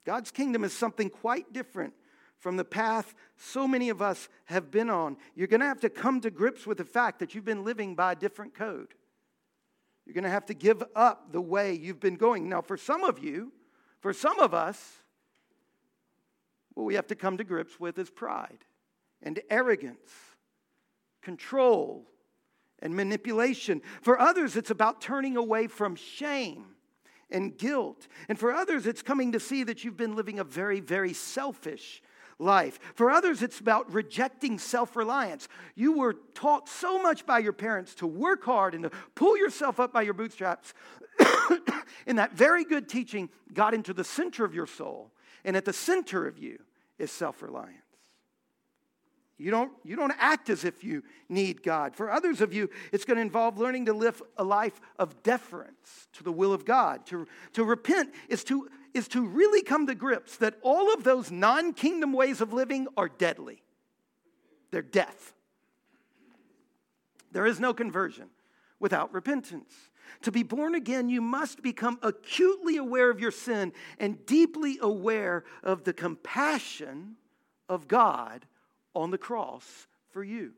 God's 0.05 0.31
kingdom 0.31 0.65
is 0.65 0.73
something 0.73 1.11
quite 1.11 1.53
different 1.53 1.93
from 2.39 2.57
the 2.57 2.65
path 2.65 3.15
so 3.37 3.67
many 3.67 3.89
of 3.89 4.01
us 4.01 4.29
have 4.47 4.71
been 4.71 4.89
on. 4.89 5.17
You're 5.35 5.49
going 5.49 5.61
to 5.61 5.67
have 5.67 5.81
to 5.81 5.91
come 5.91 6.21
to 6.21 6.31
grips 6.31 6.67
with 6.67 6.79
the 6.79 6.85
fact 6.85 7.19
that 7.19 7.35
you've 7.35 7.45
been 7.45 7.65
living 7.65 7.95
by 7.95 8.13
a 8.13 8.17
different 8.17 8.55
code. 8.55 8.95
You're 10.09 10.15
going 10.15 10.25
to 10.25 10.31
have 10.31 10.47
to 10.47 10.55
give 10.55 10.83
up 10.97 11.31
the 11.31 11.41
way 11.41 11.75
you've 11.75 12.01
been 12.01 12.17
going. 12.17 12.49
Now, 12.49 12.63
for 12.63 12.77
some 12.77 13.05
of 13.05 13.23
you, 13.23 13.53
for 14.01 14.13
some 14.13 14.41
of 14.41 14.53
us, 14.55 15.03
what 16.75 16.83
we 16.83 16.95
have 16.95 17.07
to 17.09 17.15
come 17.15 17.37
to 17.37 17.45
grips 17.45 17.79
with 17.79 18.01
is 18.01 18.11
pride 18.11 18.65
and 19.23 19.39
arrogance 19.49 20.11
control, 21.29 22.07
and 22.81 22.95
manipulation. 22.95 23.83
For 24.01 24.19
others, 24.19 24.57
it's 24.57 24.71
about 24.71 25.01
turning 25.01 25.37
away 25.37 25.67
from 25.67 25.95
shame 25.95 26.67
and 27.31 27.57
guilt. 27.57 28.09
And 28.31 28.39
for 28.39 28.53
others, 28.53 28.87
it's 28.87 29.03
coming 29.03 29.33
to 29.33 29.41
see 29.41 29.65
that 29.65 29.85
you've 29.85 29.97
been 29.97 30.17
living 30.17 30.39
a 30.39 30.45
very, 30.45 30.81
very 30.81 31.13
selfish 31.13 32.03
life. 32.39 32.79
For 32.95 33.11
others, 33.11 33.43
it's 33.43 33.61
about 33.61 33.93
rejecting 33.93 34.59
self 34.59 34.97
reliance. 34.97 35.49
You 35.75 35.99
were 35.99 36.15
taught 36.35 36.69
so 36.69 37.01
much 37.03 37.27
by 37.27 37.39
your 37.41 37.53
parents 37.53 37.95
to 37.97 38.07
work 38.07 38.45
hard 38.45 38.75
and 38.75 38.85
to 38.85 38.91
pull 39.15 39.37
yourself 39.37 39.81
up 39.81 39.93
by 39.93 40.03
your 40.03 40.15
bootstraps. 40.15 40.75
and 42.07 42.19
that 42.19 42.33
very 42.33 42.65
good 42.65 42.89
teaching 42.89 43.29
got 43.53 43.75
into 43.75 43.93
the 43.93 44.05
center 44.05 44.45
of 44.45 44.55
your 44.55 44.67
soul. 44.67 45.13
And 45.45 45.57
at 45.57 45.65
the 45.65 45.73
center 45.73 46.27
of 46.27 46.39
you 46.39 46.59
is 46.99 47.11
self 47.11 47.43
reliance. 47.43 47.83
You 49.41 49.53
don't, 49.53 49.71
you 49.85 49.95
don't 49.95 50.13
act 50.19 50.51
as 50.51 50.65
if 50.65 50.83
you 50.83 51.05
need 51.29 51.63
God. 51.63 51.95
For 51.95 52.11
others 52.11 52.41
of 52.41 52.53
you, 52.53 52.69
it's 52.93 53.05
going 53.05 53.19
to 53.19 53.23
involve 53.23 53.57
learning 53.57 53.87
to 53.87 53.93
live 53.93 54.21
a 54.37 54.43
life 54.43 54.81
of 54.99 55.23
deference 55.23 56.09
to 56.15 56.25
the 56.25 56.33
will 56.33 56.53
of 56.53 56.65
God. 56.65 57.07
To, 57.07 57.25
to 57.53 57.63
repent 57.63 58.13
is 58.29 58.43
to, 58.45 58.69
is 58.95 59.09
to 59.09 59.27
really 59.27 59.63
come 59.63 59.87
to 59.87 59.95
grips 59.95 60.37
that 60.39 60.59
all 60.63 60.93
of 60.93 61.05
those 61.05 61.31
non 61.31 61.73
kingdom 61.73 62.13
ways 62.13 62.41
of 62.41 62.53
living 62.53 62.89
are 62.97 63.09
deadly. 63.09 63.63
They're 64.71 64.83
death. 64.83 65.35
There 67.33 67.47
is 67.47 67.61
no 67.61 67.75
conversion 67.75 68.29
without 68.81 69.13
repentance. 69.13 69.75
To 70.23 70.33
be 70.33 70.43
born 70.43 70.75
again, 70.75 71.09
you 71.09 71.21
must 71.21 71.63
become 71.63 71.99
acutely 72.03 72.77
aware 72.77 73.11
of 73.11 73.21
your 73.21 73.31
sin 73.31 73.73
and 73.99 74.25
deeply 74.27 74.79
aware 74.81 75.45
of 75.63 75.85
the 75.85 75.93
compassion 75.93 77.17
of 77.69 77.89
God 77.89 78.47
on 78.95 79.11
the 79.11 79.19
cross 79.19 79.87
for 80.11 80.25
you. 80.25 80.53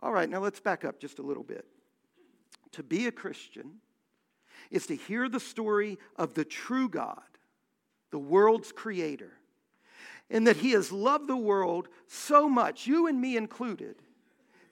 All 0.00 0.12
right, 0.12 0.28
now 0.28 0.40
let's 0.40 0.60
back 0.60 0.84
up 0.84 1.00
just 1.00 1.18
a 1.18 1.22
little 1.22 1.42
bit. 1.42 1.64
To 2.72 2.82
be 2.82 3.06
a 3.06 3.12
Christian 3.12 3.76
is 4.70 4.86
to 4.86 4.96
hear 4.96 5.28
the 5.28 5.40
story 5.40 5.98
of 6.16 6.34
the 6.34 6.44
true 6.44 6.88
God, 6.88 7.22
the 8.10 8.18
world's 8.18 8.72
creator, 8.72 9.32
and 10.30 10.46
that 10.46 10.58
he 10.58 10.72
has 10.72 10.92
loved 10.92 11.26
the 11.26 11.36
world 11.36 11.88
so 12.06 12.48
much, 12.48 12.86
you 12.86 13.06
and 13.06 13.20
me 13.20 13.36
included, 13.36 13.96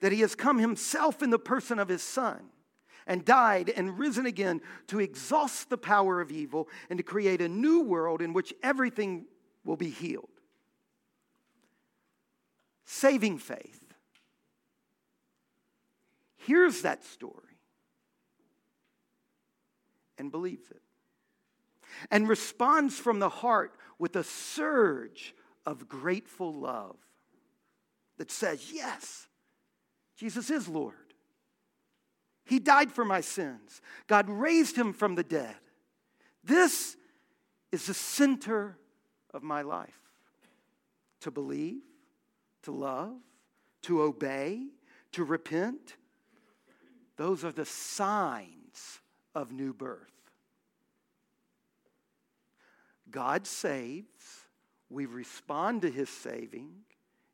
that 0.01 0.11
he 0.11 0.21
has 0.21 0.35
come 0.35 0.59
himself 0.59 1.23
in 1.23 1.29
the 1.29 1.39
person 1.39 1.79
of 1.79 1.87
his 1.87 2.03
son 2.03 2.49
and 3.07 3.25
died 3.25 3.71
and 3.75 3.97
risen 3.97 4.25
again 4.25 4.61
to 4.87 4.99
exhaust 4.99 5.69
the 5.69 5.77
power 5.77 6.21
of 6.21 6.31
evil 6.31 6.67
and 6.89 6.97
to 6.97 7.03
create 7.03 7.41
a 7.41 7.47
new 7.47 7.81
world 7.81 8.21
in 8.21 8.33
which 8.33 8.53
everything 8.61 9.25
will 9.63 9.77
be 9.77 9.89
healed. 9.89 10.29
Saving 12.85 13.37
faith. 13.37 13.81
Hears 16.35 16.83
that 16.83 17.03
story 17.03 17.46
and 20.17 20.31
believes 20.31 20.69
it. 20.71 20.81
and 22.11 22.27
responds 22.27 22.99
from 22.99 23.19
the 23.19 23.29
heart 23.29 23.73
with 23.97 24.15
a 24.15 24.23
surge 24.23 25.33
of 25.65 25.87
grateful 25.87 26.53
love 26.53 26.97
that 28.17 28.31
says, 28.31 28.71
Yes, 28.71 29.27
Jesus 30.17 30.49
is 30.49 30.67
Lord. 30.67 30.95
He 32.45 32.59
died 32.59 32.91
for 32.91 33.05
my 33.05 33.21
sins. 33.21 33.81
God 34.07 34.29
raised 34.29 34.75
him 34.75 34.93
from 34.93 35.15
the 35.15 35.23
dead. 35.23 35.55
This 36.43 36.95
is 37.71 37.87
the 37.87 37.93
center 37.93 38.77
of 39.33 39.43
my 39.43 39.61
life 39.61 39.99
to 41.21 41.31
believe, 41.31 41.81
to 42.63 42.71
love, 42.71 43.17
to 43.83 44.01
obey, 44.01 44.63
to 45.11 45.23
repent. 45.23 45.97
Those 47.17 47.43
are 47.43 47.51
the 47.51 47.65
signs 47.65 48.56
of 49.37 49.51
new 49.51 49.71
birth. 49.71 49.99
God 53.11 53.45
saves, 53.45 54.47
we 54.89 55.05
respond 55.05 55.83
to 55.83 55.91
his 55.91 56.09
saving 56.09 56.71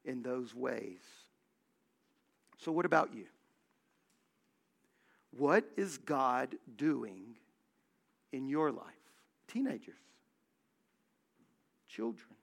in 0.04 0.22
those 0.22 0.54
ways. 0.54 1.00
So, 2.58 2.74
what 2.74 2.86
about 2.86 3.14
you? 3.16 3.26
What 5.32 5.64
is 5.78 5.98
God 5.98 6.56
doing 6.76 7.38
in 8.34 8.50
your 8.50 8.70
life? 8.72 8.84
Teenagers, 9.48 9.96
children, 11.88 12.36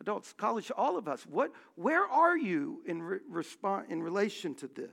adults, 0.00 0.32
college, 0.32 0.70
all 0.76 0.96
of 0.96 1.08
us. 1.08 1.26
What, 1.26 1.52
where 1.74 2.04
are 2.04 2.38
you 2.38 2.82
in, 2.86 3.02
re- 3.02 3.18
response, 3.28 3.86
in 3.90 4.02
relation 4.02 4.54
to 4.56 4.66
this? 4.66 4.90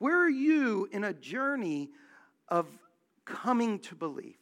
Where 0.00 0.18
are 0.18 0.30
you 0.30 0.88
in 0.90 1.04
a 1.04 1.12
journey 1.12 1.90
of 2.52 2.66
coming 3.24 3.78
to 3.78 3.94
belief? 3.94 4.36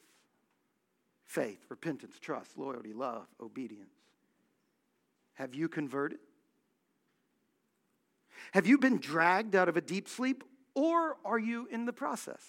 Faith, 1.25 1.65
repentance, 1.69 2.19
trust, 2.19 2.59
loyalty, 2.59 2.93
love, 2.93 3.29
obedience. 3.41 3.95
Have 5.35 5.55
you 5.55 5.69
converted? 5.69 6.19
Have 8.53 8.67
you 8.67 8.79
been 8.79 8.99
dragged 8.99 9.55
out 9.55 9.69
of 9.69 9.77
a 9.77 9.81
deep 9.81 10.09
sleep, 10.09 10.43
or 10.75 11.19
are 11.25 11.39
you 11.39 11.69
in 11.71 11.87
the 11.87 11.93
process? 11.93 12.43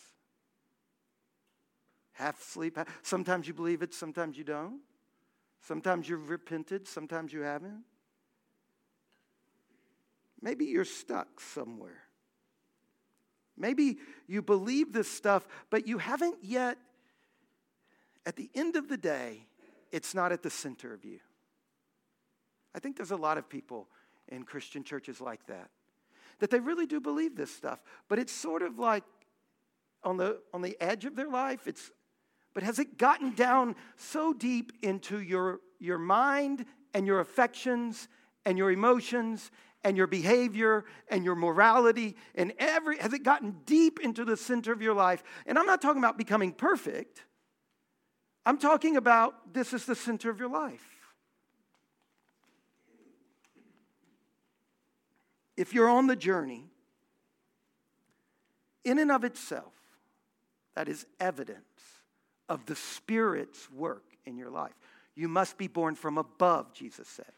Half 2.14 2.42
sleep, 2.42 2.80
sometimes 3.04 3.48
you 3.48 3.54
believe 3.54 3.84
it, 3.84 3.94
sometimes 3.94 4.40
you 4.40 4.44
don't. 4.44 4.80
Sometimes 5.62 6.10
you've 6.10 6.32
repented, 6.32 6.88
sometimes 6.88 7.32
you 7.32 7.42
haven't. 7.42 7.84
Maybe 10.42 10.66
you're 10.66 10.86
stuck 10.86 11.40
somewhere. 11.40 12.02
Maybe 13.62 14.00
you 14.28 14.42
believe 14.42 14.92
this 14.92 15.10
stuff, 15.10 15.48
but 15.70 15.88
you 15.88 16.00
haven't 16.00 16.38
yet, 16.42 16.78
at 18.26 18.36
the 18.36 18.50
end 18.56 18.76
of 18.76 18.90
the 18.90 18.98
day, 18.98 19.46
it's 19.92 20.16
not 20.16 20.32
at 20.32 20.42
the 20.42 20.50
center 20.50 20.94
of 20.94 21.06
you. 21.06 21.20
I 22.74 22.80
think 22.80 22.98
there's 22.98 23.12
a 23.12 23.18
lot 23.18 23.38
of 23.38 23.48
people 23.48 23.88
in 24.30 24.44
Christian 24.44 24.84
churches 24.84 25.22
like 25.22 25.46
that, 25.48 25.70
that 26.40 26.50
they 26.50 26.60
really 26.60 26.88
do 26.88 27.00
believe 27.00 27.36
this 27.36 27.54
stuff, 27.54 27.82
but 28.08 28.18
it's 28.18 28.34
sort 28.34 28.64
of 28.64 28.80
like 28.80 29.04
on 30.04 30.18
the, 30.18 30.40
on 30.54 30.62
the 30.62 30.76
edge 30.82 31.06
of 31.06 31.16
their 31.16 31.30
life. 31.30 31.68
It's, 31.68 31.92
but 32.54 32.64
has 32.64 32.80
it 32.80 32.98
gotten 32.98 33.34
down 33.36 33.76
so 33.96 34.34
deep 34.34 34.72
into 34.82 35.22
your, 35.22 35.60
your 35.80 36.00
mind 36.00 36.66
and 36.94 37.06
your 37.06 37.20
affections 37.20 38.08
and 38.46 38.58
your 38.58 38.72
emotions 38.72 39.52
and 39.84 39.98
your 39.98 40.08
behavior 40.08 40.86
and 41.08 41.24
your 41.24 41.36
morality 41.36 42.16
and 42.36 42.54
every 42.60 42.98
has 43.00 43.14
it 43.14 43.24
gotten 43.24 43.56
deep 43.66 44.00
into 44.00 44.26
the 44.26 44.38
center 44.38 44.72
of 44.72 44.82
your 44.82 44.94
life? 44.94 45.24
And 45.46 45.58
i'm 45.58 45.66
not 45.66 45.82
talking 45.82 46.00
about 46.00 46.18
becoming 46.18 46.52
perfect. 46.52 47.24
I'm 48.46 48.58
talking 48.58 48.98
about 48.98 49.54
this 49.54 49.72
is 49.72 49.86
the 49.86 49.96
center 49.96 50.30
of 50.32 50.40
your 50.40 50.50
life. 50.50 50.86
If 55.56 55.74
you're 55.74 55.90
on 55.90 56.08
the 56.08 56.16
journey 56.16 56.66
in 58.84 58.98
and 58.98 59.12
of 59.12 59.24
itself 59.24 59.74
that 60.76 60.88
is 60.88 61.06
evidence 61.20 61.62
of 62.50 62.66
the 62.66 62.76
spirit's 62.76 63.70
work 63.72 64.04
in 64.26 64.38
your 64.38 64.50
life. 64.50 64.74
You 65.16 65.28
must 65.28 65.58
be 65.58 65.68
born 65.68 65.96
from 65.96 66.18
above 66.18 66.74
jesus 66.74 67.08
said. 67.08 67.32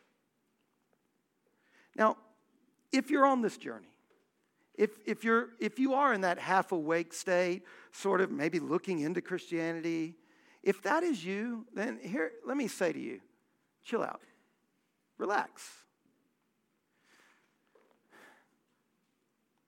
Now 1.95 2.17
if 2.93 3.09
you're 3.09 3.25
on 3.25 3.41
this 3.41 3.57
journey, 3.57 3.89
if, 4.75 4.91
if, 5.05 5.23
you're, 5.23 5.49
if 5.59 5.79
you 5.79 5.95
are 5.95 6.13
in 6.13 6.21
that 6.21 6.39
half 6.39 6.71
awake 6.71 7.13
state, 7.13 7.63
sort 7.91 8.21
of 8.21 8.31
maybe 8.31 8.59
looking 8.59 8.99
into 8.99 9.21
Christianity, 9.21 10.15
if 10.61 10.81
that 10.83 11.03
is 11.03 11.25
you, 11.25 11.65
then 11.73 11.99
here, 12.01 12.31
let 12.45 12.55
me 12.55 12.67
say 12.67 12.93
to 12.93 12.99
you 12.99 13.19
chill 13.83 14.01
out, 14.01 14.21
relax. 15.17 15.69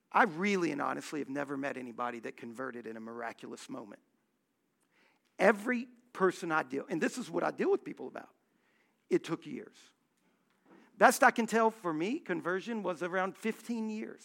I 0.09 0.23
really 0.23 0.71
and 0.71 0.81
honestly 0.81 1.19
have 1.19 1.27
never 1.27 1.57
met 1.57 1.75
anybody 1.75 2.21
that 2.21 2.37
converted 2.37 2.87
in 2.87 2.95
a 2.95 3.01
miraculous 3.01 3.69
moment. 3.69 3.99
Every 5.37 5.89
person 6.13 6.53
I 6.53 6.63
deal, 6.63 6.85
and 6.89 7.01
this 7.01 7.17
is 7.17 7.29
what 7.29 7.43
I 7.43 7.51
deal 7.51 7.69
with 7.69 7.83
people 7.83 8.07
about, 8.07 8.29
it 9.09 9.25
took 9.25 9.45
years. 9.45 9.75
Best 10.97 11.23
I 11.23 11.31
can 11.31 11.47
tell 11.47 11.71
for 11.71 11.93
me, 11.93 12.19
conversion 12.19 12.83
was 12.83 13.03
around 13.03 13.35
15 13.35 13.89
years. 13.89 14.21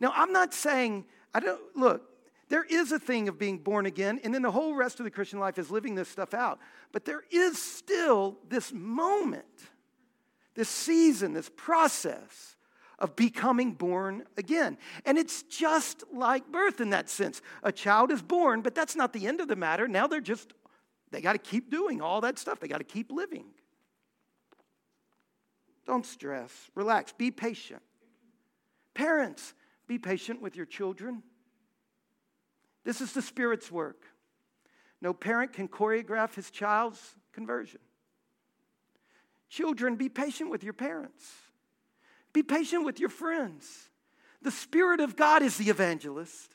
Now, 0.00 0.12
I'm 0.14 0.32
not 0.32 0.52
saying, 0.52 1.04
I 1.34 1.40
don't, 1.40 1.60
look, 1.76 2.02
there 2.48 2.64
is 2.64 2.90
a 2.90 2.98
thing 2.98 3.28
of 3.28 3.38
being 3.38 3.58
born 3.58 3.86
again, 3.86 4.20
and 4.24 4.34
then 4.34 4.42
the 4.42 4.50
whole 4.50 4.74
rest 4.74 4.98
of 4.98 5.04
the 5.04 5.10
Christian 5.10 5.38
life 5.38 5.58
is 5.58 5.70
living 5.70 5.94
this 5.94 6.08
stuff 6.08 6.34
out. 6.34 6.58
But 6.92 7.04
there 7.04 7.22
is 7.30 7.62
still 7.62 8.38
this 8.48 8.72
moment, 8.72 9.44
this 10.54 10.68
season, 10.68 11.32
this 11.32 11.50
process 11.56 12.56
of 12.98 13.16
becoming 13.16 13.72
born 13.72 14.24
again. 14.36 14.76
And 15.06 15.16
it's 15.16 15.44
just 15.44 16.04
like 16.12 16.50
birth 16.50 16.80
in 16.80 16.90
that 16.90 17.08
sense. 17.08 17.40
A 17.62 17.72
child 17.72 18.10
is 18.10 18.20
born, 18.20 18.60
but 18.60 18.74
that's 18.74 18.96
not 18.96 19.12
the 19.12 19.26
end 19.26 19.40
of 19.40 19.48
the 19.48 19.56
matter. 19.56 19.88
Now 19.88 20.06
they're 20.06 20.20
just, 20.20 20.52
they 21.10 21.20
got 21.20 21.32
to 21.32 21.38
keep 21.38 21.70
doing 21.70 22.02
all 22.02 22.20
that 22.22 22.38
stuff, 22.38 22.60
they 22.60 22.68
got 22.68 22.78
to 22.78 22.84
keep 22.84 23.10
living. 23.10 23.46
Don't 25.90 26.06
stress. 26.06 26.52
Relax. 26.76 27.12
Be 27.12 27.32
patient. 27.32 27.82
Parents, 28.94 29.54
be 29.88 29.98
patient 29.98 30.40
with 30.40 30.54
your 30.54 30.64
children. 30.64 31.24
This 32.84 33.00
is 33.00 33.12
the 33.12 33.20
Spirit's 33.20 33.72
work. 33.72 34.04
No 35.02 35.12
parent 35.12 35.52
can 35.52 35.66
choreograph 35.66 36.36
his 36.36 36.48
child's 36.52 37.16
conversion. 37.32 37.80
Children, 39.48 39.96
be 39.96 40.08
patient 40.08 40.48
with 40.48 40.62
your 40.62 40.74
parents. 40.74 41.28
Be 42.32 42.44
patient 42.44 42.84
with 42.84 43.00
your 43.00 43.08
friends. 43.08 43.88
The 44.42 44.52
Spirit 44.52 45.00
of 45.00 45.16
God 45.16 45.42
is 45.42 45.56
the 45.56 45.70
evangelist. 45.70 46.54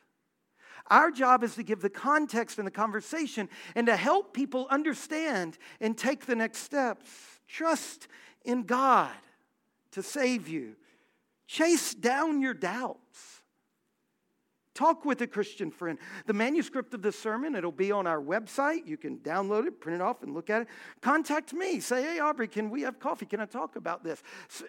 Our 0.88 1.12
job 1.12 1.44
is 1.44 1.56
to 1.56 1.64
give 1.64 1.82
the 1.82 1.90
context 1.90 2.58
and 2.58 2.66
the 2.66 2.72
conversation 2.72 3.50
and 3.76 3.88
to 3.88 3.98
help 3.98 4.34
people 4.34 4.66
understand 4.70 5.58
and 5.82 5.98
take 5.98 6.26
the 6.26 6.38
next 6.38 6.60
steps. 6.60 7.10
Trust 7.50 8.08
in 8.46 8.64
God 8.64 9.12
to 9.96 10.04
save 10.04 10.48
you. 10.48 10.76
Chase 11.48 11.94
down 11.94 12.42
your 12.42 12.54
doubts. 12.54 13.42
Talk 14.74 15.06
with 15.06 15.22
a 15.22 15.28
Christian 15.28 15.72
friend. 15.72 15.98
The 16.26 16.34
manuscript 16.34 16.94
of 16.94 17.02
this 17.02 17.18
sermon, 17.18 17.56
it'll 17.56 17.72
be 17.72 17.94
on 17.94 18.06
our 18.06 18.22
website. 18.22 18.86
You 18.86 18.98
can 18.98 19.20
download 19.20 19.66
it, 19.66 19.80
print 19.80 20.02
it 20.02 20.04
off, 20.04 20.22
and 20.22 20.34
look 20.34 20.50
at 20.50 20.64
it. 20.64 20.68
Contact 21.00 21.54
me. 21.54 21.80
Say, 21.80 22.04
hey, 22.04 22.20
Aubrey, 22.20 22.50
can 22.50 22.70
we 22.70 22.82
have 22.82 23.00
coffee? 23.00 23.26
Can 23.26 23.40
I 23.40 23.46
talk 23.46 23.78
about 23.78 24.04
this? 24.04 24.22
So, 24.50 24.66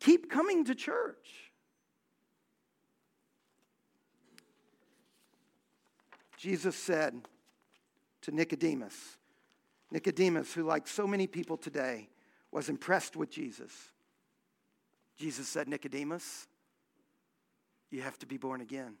keep 0.00 0.28
coming 0.28 0.64
to 0.64 0.74
church. 0.74 1.52
Jesus 6.36 6.74
said 6.74 7.28
to 8.22 8.32
Nicodemus, 8.32 9.18
Nicodemus, 9.92 10.52
who, 10.52 10.64
like 10.64 10.88
so 10.88 11.06
many 11.06 11.28
people 11.28 11.56
today, 11.56 12.08
was 12.54 12.68
impressed 12.68 13.16
with 13.16 13.30
Jesus. 13.30 13.72
Jesus 15.18 15.48
said, 15.48 15.68
Nicodemus, 15.68 16.46
you 17.90 18.00
have 18.00 18.16
to 18.20 18.26
be 18.26 18.36
born 18.36 18.60
again. 18.60 18.94